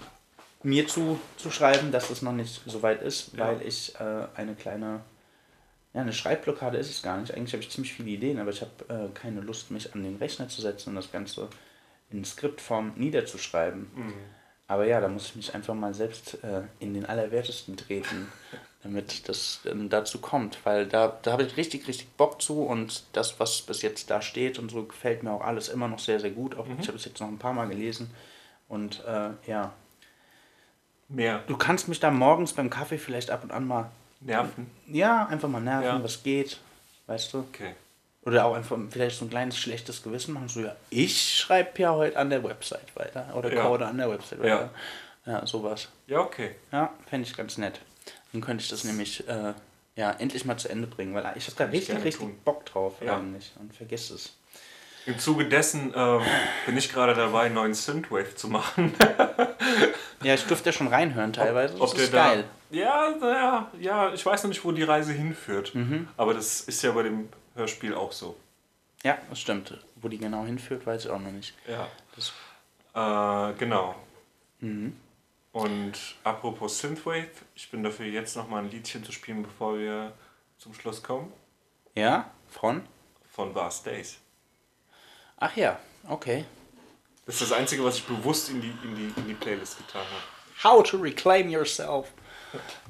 [0.64, 3.48] mir zu, zu schreiben, dass es noch nicht so weit ist, Ja.
[3.48, 5.02] weil ich äh, eine kleine
[5.98, 7.34] ja, eine Schreibblockade ist es gar nicht.
[7.34, 10.18] Eigentlich habe ich ziemlich viele Ideen, aber ich habe äh, keine Lust, mich an den
[10.18, 11.48] Rechner zu setzen und das Ganze
[12.12, 13.90] in Skriptform niederzuschreiben.
[13.96, 14.14] Mhm.
[14.68, 18.32] Aber ja, da muss ich mich einfach mal selbst äh, in den Allerwertesten treten,
[18.84, 20.64] damit das ähm, dazu kommt.
[20.68, 24.22] Weil da, da habe ich richtig, richtig Bock zu und das, was bis jetzt da
[24.22, 26.56] steht und so, gefällt mir auch alles immer noch sehr, sehr gut.
[26.58, 26.78] Auch, Mhm.
[26.80, 28.12] Ich habe es jetzt noch ein paar Mal gelesen
[28.68, 29.74] und äh, ja.
[31.10, 31.44] Mehr.
[31.48, 33.90] Du kannst mich da morgens beim Kaffee vielleicht ab und an mal
[34.20, 34.70] Nerven.
[34.88, 36.04] ja, einfach mal nerven, Ja.
[36.04, 36.58] was geht,
[37.08, 37.40] weißt du?
[37.40, 37.76] Okay.
[38.24, 41.94] Oder auch einfach vielleicht so ein kleines schlechtes Gewissen machen, so ja, ich schreibe ja
[41.94, 43.64] heute an der Website weiter oder Ja.
[43.64, 44.70] code an der Website weiter.
[45.26, 45.88] Ja, sowas.
[46.08, 46.56] Ja, okay.
[46.72, 47.80] Ja, fände ich ganz nett.
[48.34, 49.54] Dann könnte ich das nämlich äh,
[49.96, 52.38] ja, endlich mal zu Ende bringen, weil ich habe da richtig, richtig tun.
[52.44, 53.18] Bock drauf Ja.
[53.18, 54.34] eigentlich und vergiss es.
[55.06, 56.22] Im Zuge dessen ähm,
[56.66, 58.94] bin ich gerade dabei, einen neuen Synthwave zu machen.
[60.22, 61.76] Ja, ich durfte ja schon reinhören teilweise.
[61.80, 62.44] Ob das der geil.
[62.70, 65.74] Ja, naja, ja, ich weiß noch nicht, wo die Reise hinführt.
[65.74, 66.08] Mhm.
[66.18, 68.36] Aber das ist ja bei dem Hörspiel auch so.
[69.04, 69.78] Ja, das stimmt.
[69.96, 71.54] Wo die genau hinführt, weiß ich auch noch nicht.
[71.68, 71.88] Ja.
[72.16, 72.34] Das,
[72.94, 73.96] Äh, genau.
[74.60, 74.96] mhm.
[75.54, 75.94] Und
[76.24, 80.14] apropos Synthwave, ich bin dafür jetzt nochmal ein Liedchen zu spielen, bevor wir
[80.60, 81.32] zum Schluss kommen.
[81.96, 82.84] Ja, von?
[83.32, 84.18] Von Vast Days.
[85.38, 86.46] Ach ja, okay.
[87.26, 90.02] Das ist das Einzige, was ich bewusst in die, in die, in die Playlist getan
[90.02, 90.64] habe.
[90.64, 92.08] How to reclaim yourself.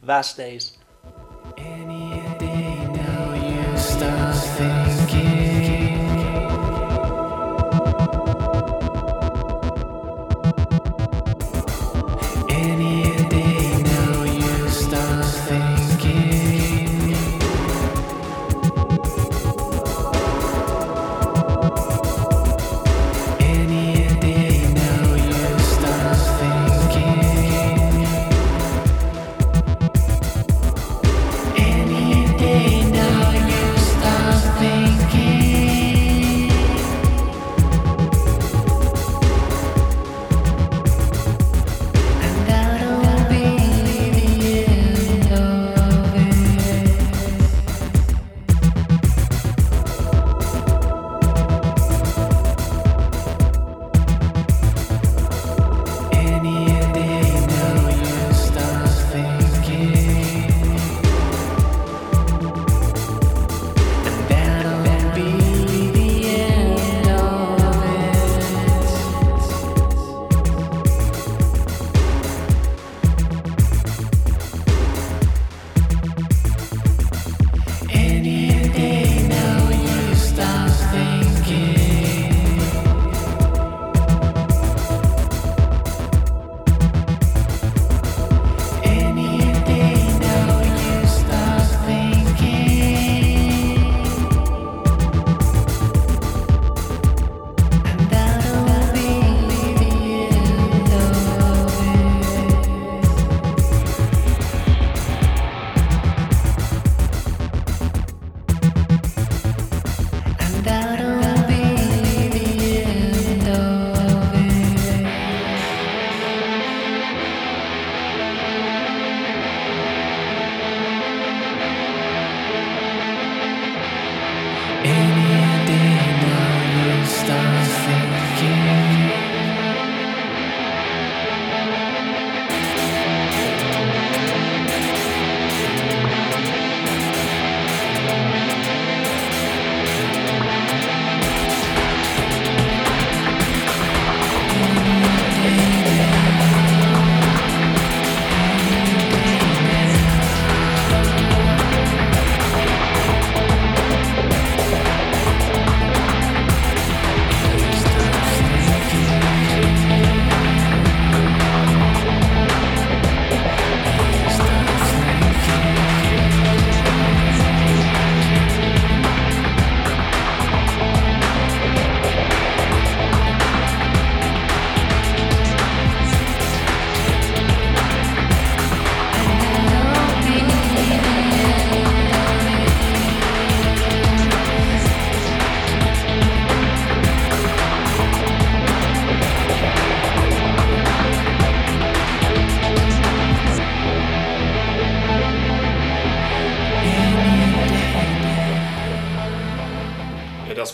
[0.01, 0.77] Vast days.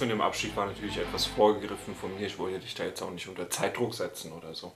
[0.04, 2.28] Mit dem Abstieg war natürlich etwas vorgegriffen von mir.
[2.28, 4.72] Ich wollte dich da jetzt auch nicht unter Zeitdruck setzen oder so.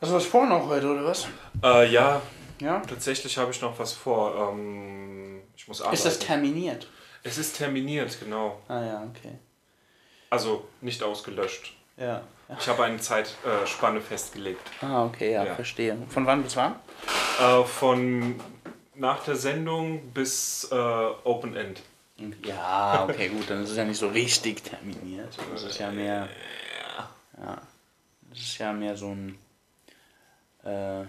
[0.00, 1.26] Hast du was vor noch heute, oder was?
[1.62, 2.20] Äh, ja,
[2.60, 2.80] Ja?
[2.80, 4.50] tatsächlich habe ich noch was vor.
[4.52, 5.94] Ähm, ich muss arbeiten.
[5.96, 6.88] Ist das terminiert?
[7.24, 8.60] es ist terminiert, genau.
[8.68, 9.34] Ah ja, okay.
[10.30, 11.74] Also nicht ausgelöscht.
[11.96, 12.22] Ja.
[12.58, 14.60] Ich habe eine Zeitspanne Spanne festgelegt.
[14.80, 15.54] Ah, okay, ja, Ja.
[15.54, 15.98] verstehe.
[16.08, 16.76] Von wann bis wann?
[17.40, 18.40] Äh, von
[18.94, 21.82] nach der Sendung bis äh, Open End.
[22.44, 25.36] Ja, okay, gut, dann ist es ja nicht so richtig terminiert.
[25.52, 26.28] Das ist ja mehr.
[27.38, 27.62] Ja.
[28.30, 29.38] Das ist ja mehr so ein
[30.64, 31.04] äh,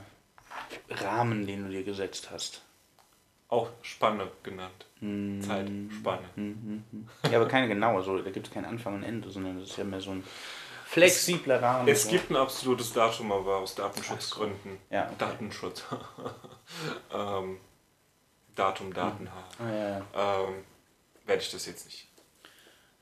[0.90, 2.62] Rahmen, den du dir gesetzt hast.
[3.48, 4.86] Auch Spanne genannt.
[5.00, 5.42] Hm.
[5.42, 6.30] Zeitspanne.
[7.32, 9.78] Ja, aber keine genaue, so, da gibt es kein Anfang und Ende, sondern das ist
[9.78, 10.24] ja mehr so ein
[10.86, 11.88] flexibler Rahmen.
[11.88, 12.12] Es so.
[12.12, 14.78] gibt ein absolutes Datum, aber aus Datenschutzgründen.
[14.92, 15.16] Ja, okay.
[15.18, 15.84] Datenschutz.
[17.14, 17.58] ähm,
[18.56, 19.46] Datum, Daten haben.
[19.60, 20.42] Ah, ja, ja.
[20.44, 20.64] Ähm,
[21.30, 22.08] werde ich das jetzt nicht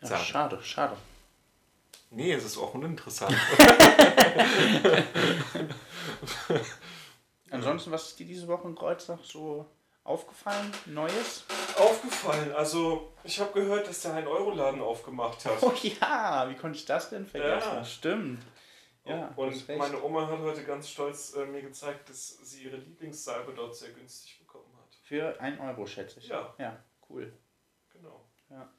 [0.01, 0.23] ja sagen.
[0.23, 0.97] schade, schade.
[2.11, 3.35] Nee, es ist auch uninteressant.
[7.51, 9.65] Ansonsten, was ist dir diese Woche in Kreuznach so
[10.03, 10.71] aufgefallen?
[10.85, 11.45] Neues?
[11.77, 15.57] Aufgefallen, also ich habe gehört, dass der ein Euro-Laden aufgemacht hat.
[15.61, 17.73] Oh ja, wie konnte ich das denn vergessen?
[17.73, 17.85] Ja.
[17.85, 18.43] Stimmt.
[19.05, 23.53] Ja, Und meine Oma hat heute ganz stolz äh, mir gezeigt, dass sie ihre Lieblingssalbe
[23.53, 24.97] dort sehr günstig bekommen hat.
[25.03, 26.27] Für 1 Euro, schätze ich.
[26.27, 26.53] Ja.
[26.57, 26.77] Ja,
[27.09, 27.31] cool.
[28.49, 28.69] Ja.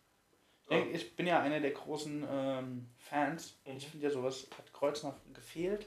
[0.63, 3.59] Ich, denke, ich bin ja einer der großen ähm, Fans.
[3.65, 5.87] Ich finde ja, sowas hat Kreuznach gefehlt.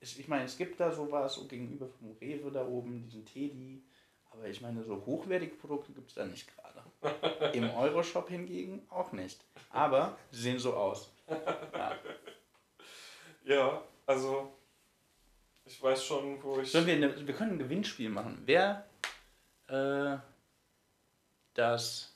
[0.00, 3.82] Ich, ich meine, es gibt da sowas so gegenüber vom Rewe da oben, diesen Teddy.
[4.30, 7.52] Aber ich meine, so hochwertige Produkte gibt es da nicht gerade.
[7.56, 9.44] Im Euroshop hingegen auch nicht.
[9.70, 11.10] Aber sie sehen so aus.
[11.72, 11.98] Ja.
[13.44, 14.52] Ja, also
[15.64, 16.70] ich weiß schon, wo ich.
[16.70, 18.42] Sollen wir, eine, wir können ein Gewinnspiel machen.
[18.44, 18.84] Wer
[19.68, 20.16] äh,
[21.54, 22.15] das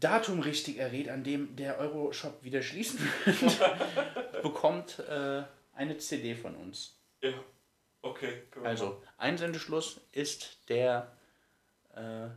[0.00, 5.42] Datum richtig errät, an dem der Euroshop wieder schließen wird, bekommt äh,
[5.74, 6.96] eine CD von uns.
[7.20, 7.32] Ja,
[8.02, 8.42] okay.
[8.62, 11.16] Also, Einsendeschluss ist der
[11.94, 12.28] äh,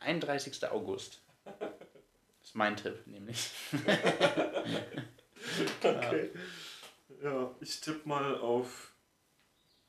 [0.00, 0.70] 31.
[0.70, 1.22] August.
[1.44, 1.54] Das
[2.42, 3.50] ist mein Tipp, nämlich.
[5.82, 6.30] Okay.
[7.22, 8.92] Ja, ich tippe mal auf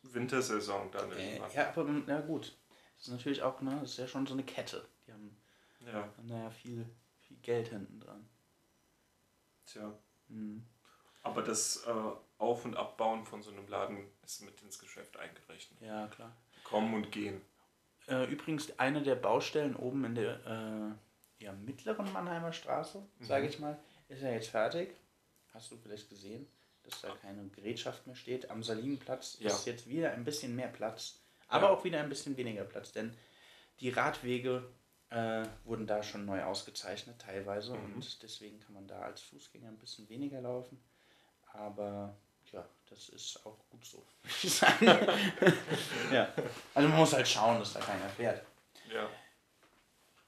[0.04, 2.56] Wintersaison dann Äh, ja, aber na gut.
[2.98, 4.86] Das ist natürlich auch, ne, das ist ja schon so eine Kette.
[5.08, 5.38] Die haben,
[5.80, 6.86] Ja, haben da ja viel, viel
[7.42, 8.28] Geld hinten dran.
[9.66, 9.94] tja.
[10.28, 10.66] Mhm.
[11.22, 11.92] Aber das äh,
[12.38, 15.82] Auf- und Abbauen von so einem Laden ist mit ins Geschäft eingerechnet.
[15.82, 16.36] Ja, klar.
[16.64, 17.42] Kommen und gehen.
[18.08, 20.46] Äh, übrigens, eine der Baustellen oben in der
[21.40, 23.50] äh, ja, mittleren Mannheimer Straße, sage Mhm.
[23.50, 24.96] ich mal, ist ja jetzt fertig.
[25.54, 26.48] Hast du vielleicht gesehen,
[26.84, 28.50] dass da keine Gerätschaft mehr steht.
[28.50, 29.48] Am Salinenplatz Ja.
[29.50, 31.74] ist jetzt wieder ein bisschen mehr Platz, aber Ja.
[31.74, 33.16] auch wieder ein bisschen weniger Platz, denn
[33.80, 34.64] die Radwege
[35.10, 37.96] äh, wurden da schon neu ausgezeichnet teilweise Mhm.
[37.96, 40.82] und deswegen kann man da als Fußgänger ein bisschen weniger laufen.
[41.54, 42.16] Aber
[42.52, 44.86] ja, das ist auch gut so, würde ich sagen.
[46.14, 46.32] ja.
[46.76, 48.44] Also man muss halt schauen, dass da keiner fährt.
[48.92, 49.10] Ja.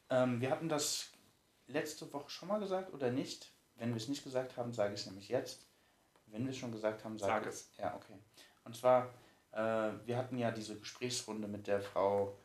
[0.10, 1.12] Ähm, wir hatten das
[1.68, 3.52] letzte Woche schon mal gesagt oder nicht?
[3.76, 5.66] Wenn wir es nicht gesagt haben, sage ich es nämlich jetzt.
[6.28, 7.72] Wenn wir es schon gesagt haben, sage Sag ich es.
[7.78, 8.14] Ja, okay.
[8.64, 9.14] Und zwar,
[9.52, 12.38] äh, wir hatten ja diese Gesprächsrunde mit der Frau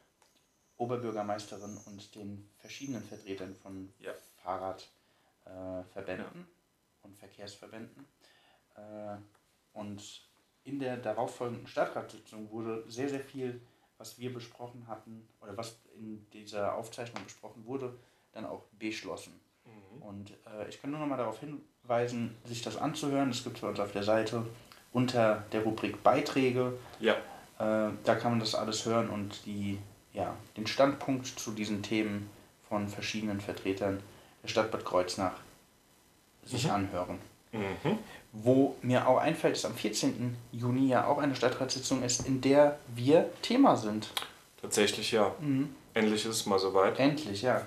[0.79, 4.13] Oberbürgermeisterin und den verschiedenen Vertretern von Ja.
[4.43, 6.47] Fahrradverbänden Verbänden
[7.03, 8.07] und Verkehrsverbänden.
[8.77, 9.17] Äh,
[9.73, 10.23] und
[10.65, 13.61] in der darauffolgenden Stadtratssitzung wurde sehr, sehr viel,
[13.99, 17.97] was wir besprochen hatten oder was in dieser Aufzeichnung besprochen wurde,
[18.33, 19.41] dann auch beschlossen.
[20.01, 23.31] Und äh, ich kann nur noch mal darauf hinweisen, sich das anzuhören.
[23.31, 24.47] Das gibt es bei uns auf der Seite
[24.93, 26.79] unter der Rubrik Beiträge.
[27.01, 27.15] Ja.
[27.59, 29.79] Äh, da kann man das alles hören und die,
[30.17, 32.29] ja, den Standpunkt zu diesen Themen
[32.69, 34.03] von verschiedenen Vertretern
[34.43, 35.35] der Stadt Bad Kreuznach
[36.45, 36.71] sich Mhm.
[36.71, 37.19] anhören.
[37.53, 37.99] Mhm.
[38.33, 40.37] Wo mir auch einfällt, dass am 14.
[40.53, 44.11] Juni ja auch eine Stadtratssitzung ist, in der wir Thema sind.
[44.61, 45.35] Tatsächlich ja.
[45.95, 46.99] Endlich ist es mal soweit.
[46.99, 47.67] Endlich, ja.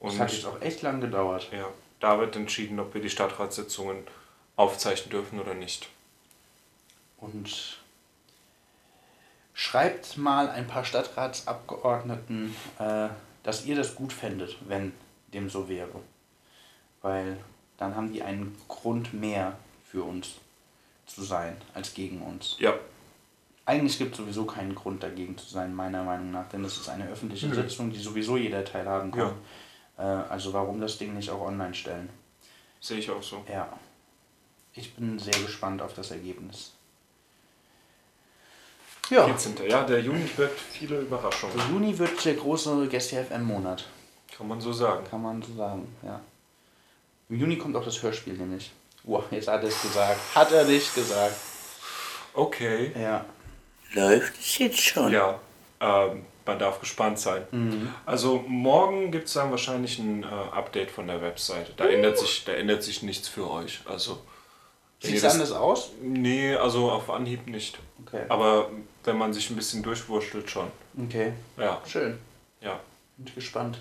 [0.00, 1.48] Und Das hat jetzt auch echt lang gedauert.
[1.52, 1.66] ja,
[2.00, 3.98] da wird entschieden, ob wir die Stadtratssitzungen
[4.56, 5.88] aufzeichnen dürfen oder nicht.
[7.18, 7.78] Und
[9.58, 13.08] schreibt mal ein paar Stadtratsabgeordneten, äh,
[13.42, 14.92] dass ihr das gut fändet, wenn
[15.34, 16.00] dem so wäre.
[17.02, 17.36] Weil
[17.76, 20.34] dann haben die einen Grund mehr für uns
[21.06, 22.54] zu sein, als gegen uns.
[22.60, 22.72] Ja.
[23.64, 26.88] Eigentlich gibt es sowieso keinen Grund dagegen zu sein, meiner Meinung nach, denn es ist
[26.88, 27.56] eine öffentliche Nö.
[27.56, 29.32] Sitzung, die sowieso jeder teilhaben kann.
[29.98, 32.08] Äh, also warum das Ding nicht auch online stellen?
[32.78, 33.44] Sehe ich auch so.
[33.52, 33.76] Ja.
[34.72, 36.77] Ich bin sehr gespannt auf das Ergebnis.
[39.10, 39.24] Ja.
[39.26, 39.56] 14.
[39.68, 41.56] Ja, der Juni birgt viele Überraschungen.
[41.56, 43.84] Der Juni wird der große Gäste FM Monat.
[44.36, 45.04] Kann man so sagen.
[45.08, 46.20] Kann man so sagen, ja.
[47.28, 48.70] Im Juni kommt auch das Hörspiel nämlich.
[49.04, 50.18] Wow, jetzt hat er es gesagt.
[50.34, 51.34] Hat er nicht gesagt.
[52.34, 52.92] Okay.
[53.00, 53.24] Ja.
[53.94, 55.12] Läuft es jetzt schon?
[55.12, 55.38] Ja,
[55.80, 57.42] ähm, man darf gespannt sein.
[57.50, 57.92] Mhm.
[58.06, 61.72] Also morgen gibt es dann wahrscheinlich ein äh, Update von der Webseite.
[61.76, 63.80] Da, ändert sich, da ändert sich nichts für euch.
[63.86, 64.18] Also,
[65.00, 65.90] Sieht es anders aus?
[66.02, 67.78] Nee, also auf Anhieb nicht.
[68.06, 68.24] Okay.
[68.28, 68.70] Aber
[69.04, 70.70] wenn man sich ein bisschen durchwurschtelt schon.
[71.04, 71.32] Okay.
[71.56, 71.80] Ja.
[71.86, 72.18] Schön.
[72.60, 72.80] Ja.
[73.16, 73.78] Bin gespannt.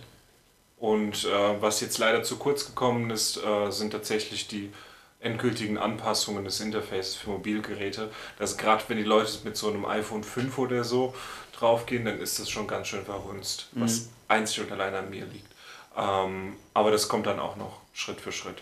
[0.77, 4.71] Und äh, was jetzt leider zu kurz gekommen ist, äh, sind tatsächlich die
[5.19, 8.11] endgültigen Anpassungen des Interfaces für Mobilgeräte.
[8.37, 11.15] Das gerade wenn die Leute mit so einem iPhone 5 oder so
[11.57, 14.09] draufgehen, dann ist das schon ganz schön verhunzt, was Mhm.
[14.27, 15.51] einzig und allein an mir liegt.
[15.97, 18.61] Ähm, aber das kommt dann auch noch Schritt für Schritt.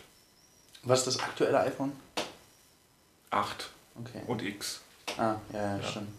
[0.84, 1.92] Was ist das aktuelle iPhone?
[3.32, 3.70] 8
[4.00, 4.22] Okay.
[4.28, 4.82] und X.
[5.18, 6.10] Ah, ja, ja, stimmt.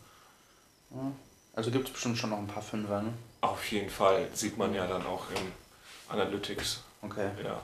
[0.90, 1.12] Ja.
[1.54, 3.12] Also gibt es bestimmt schon noch ein paar Fünfer, ne?
[3.40, 5.52] Auf jeden Fall sieht man ja dann auch im
[6.08, 6.82] Analytics.
[7.02, 7.30] Okay.
[7.42, 7.62] Ja.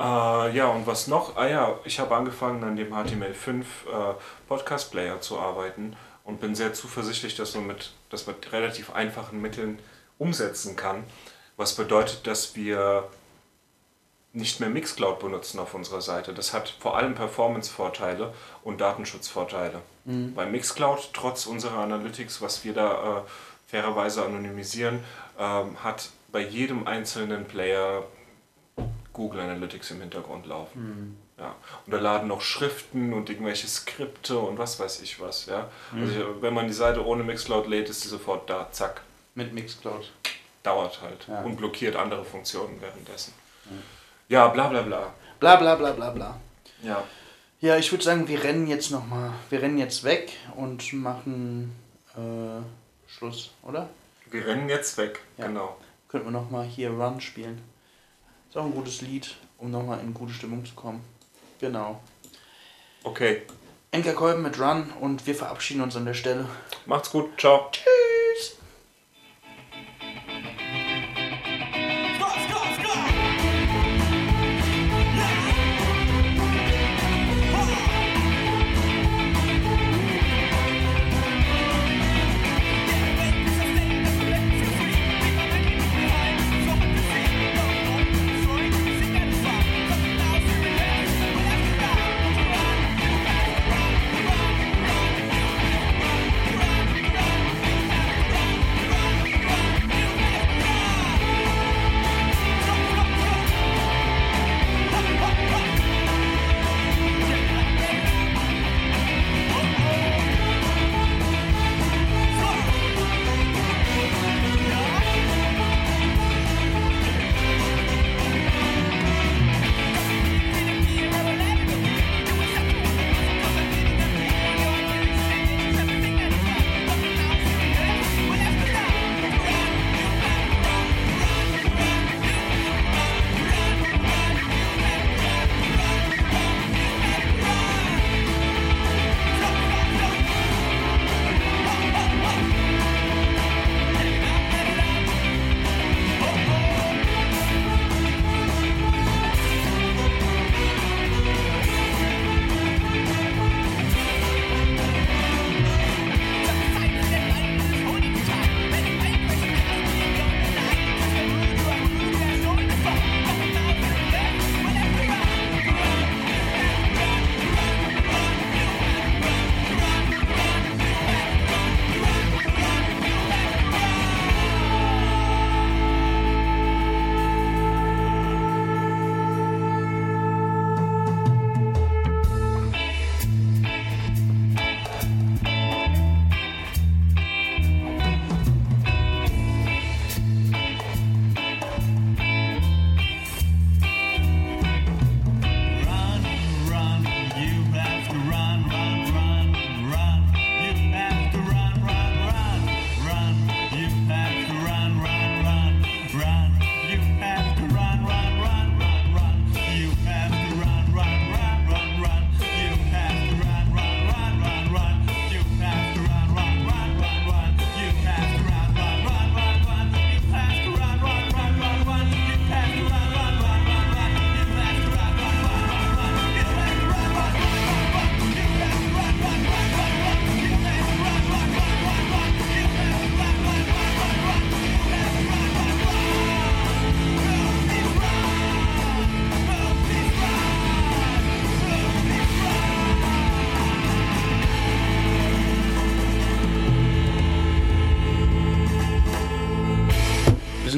[0.00, 1.36] Äh, ja, und was noch?
[1.36, 4.14] Ah ja, ich habe angefangen an dem HTML5 äh,
[4.48, 9.40] Podcast Player zu arbeiten und bin sehr zuversichtlich, dass man mit, das mit relativ einfachen
[9.40, 9.78] Mitteln
[10.18, 11.04] umsetzen kann.
[11.56, 13.08] Was bedeutet, dass wir
[14.32, 16.32] nicht mehr Mixcloud benutzen auf unserer Seite.
[16.32, 18.32] Das hat vor allem Performance-Vorteile
[18.62, 19.80] und Datenschutzvorteile.
[20.04, 20.34] Mhm.
[20.34, 23.22] Bei Mixcloud, trotz unserer Analytics, was wir da äh,
[23.68, 25.02] fairerweise anonymisieren,
[25.38, 28.04] ähm, hat bei jedem einzelnen Player
[29.12, 30.80] Google Analytics im Hintergrund laufen.
[30.80, 31.16] Mhm.
[31.42, 31.54] Ja.
[31.86, 35.46] Und da laden noch Schriften und irgendwelche Skripte und was weiß ich was.
[35.46, 35.68] Ja?
[35.92, 36.02] Mhm.
[36.02, 39.00] Also, wenn man die Seite ohne Mixcloud lädt, ist sie sofort da, zack.
[39.34, 40.12] Mit Mixcloud.
[40.62, 41.40] Dauert halt Ja.
[41.42, 43.32] und blockiert andere Funktionen währenddessen.
[44.30, 45.12] Ja, bla bla bla.
[45.40, 46.40] Bla bla bla bla bla.
[46.84, 47.02] Ja.
[47.60, 49.32] Ja, ich würde sagen, wir rennen jetzt nochmal.
[49.50, 51.74] Wir rennen jetzt weg und machen
[52.16, 52.62] äh,
[53.10, 53.88] Schluss, oder?
[54.30, 55.48] Wir rennen jetzt weg, Ja.
[55.48, 55.76] genau.
[56.08, 57.60] Könnten wir nochmal hier Run spielen.
[58.48, 61.04] Ist auch ein gutes Lied, um nochmal in gute Stimmung zu kommen.
[61.60, 62.00] Genau.
[63.02, 63.42] Okay.
[63.90, 66.46] Enker Kolben mit Run und wir verabschieden uns an der Stelle.
[66.86, 67.68] Macht's gut, ciao.
[67.72, 67.84] Tschüss.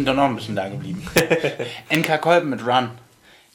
[0.03, 1.07] Sind doch noch ein bisschen da geblieben.
[1.95, 2.91] NK Kolben mit Run.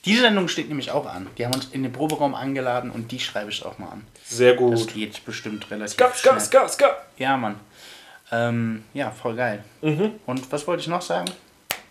[0.06, 1.28] Diese Sendung steht nämlich auch an.
[1.38, 4.08] Die haben uns in den Proberaum angeladen und die schreibe ich auch mal an.
[4.24, 4.74] Sehr gut.
[4.74, 6.96] Das geht bestimmt relativ Ska, ska, ska, ska.
[7.18, 7.60] Ja, Mann.
[8.32, 9.62] Ähm, ja, voll geil.
[9.82, 10.14] Mhm.
[10.26, 11.30] Und was wollte ich noch sagen?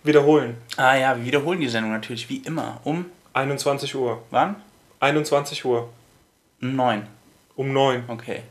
[0.03, 0.57] Wiederholen.
[0.79, 2.81] Ah ja, wir wiederholen die Sendung natürlich wie immer.
[2.85, 3.05] Um
[3.35, 4.23] 21 Uhr.
[4.31, 4.57] wann?
[5.01, 5.91] 21 Uhr.
[6.63, 7.07] Um 9.
[7.57, 8.05] Um 9.
[8.09, 8.43] Okay.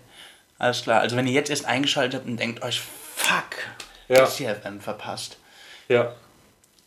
[0.60, 1.02] Alles klar.
[1.02, 3.56] Also wenn ihr jetzt erst eingeschaltet habt und denkt euch, fuck,
[4.07, 4.18] Ja.
[4.18, 5.38] das hier dann verpasst.
[5.87, 6.13] Ja.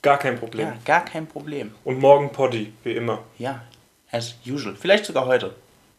[0.03, 0.69] Gar kein Problem.
[0.69, 1.75] Ja, gar kein Problem.
[1.85, 3.25] Und morgen Poddy, wie immer.
[3.39, 3.63] Ja,
[4.11, 4.77] as usual.
[4.77, 5.55] Vielleicht sogar heute.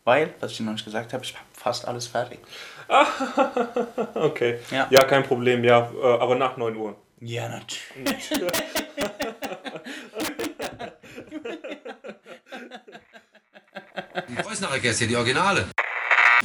[0.06, 2.40] Weil, was ich noch nicht gesagt habe, ich habe fast alles fertig.
[4.16, 4.60] Okay.
[4.72, 4.88] Ja.
[4.90, 5.92] ja, kein Problem, ja.
[6.02, 6.96] äh, Aber nach 9 Uhr.
[7.20, 8.30] Ja, natürlich.
[14.28, 15.68] Die Preußenacher Gäste, die Originale.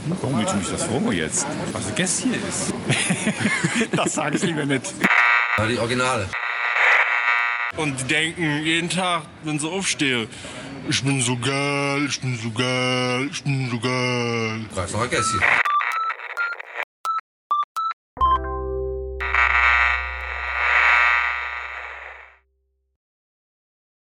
[0.06, 1.46] Warum willst du mich das fragen jetzt?
[1.72, 2.74] Was ein Gast hier ist?
[3.96, 4.92] das sage ich lieber nicht.
[5.68, 6.28] Die Originale.
[7.76, 10.28] Und die denken jeden Tag, wenn sie aufstehen,
[10.88, 14.60] ich bin so geil, ich bin so geil, ich bin so geil.
[14.74, 15.63] Preußenacher Gäste.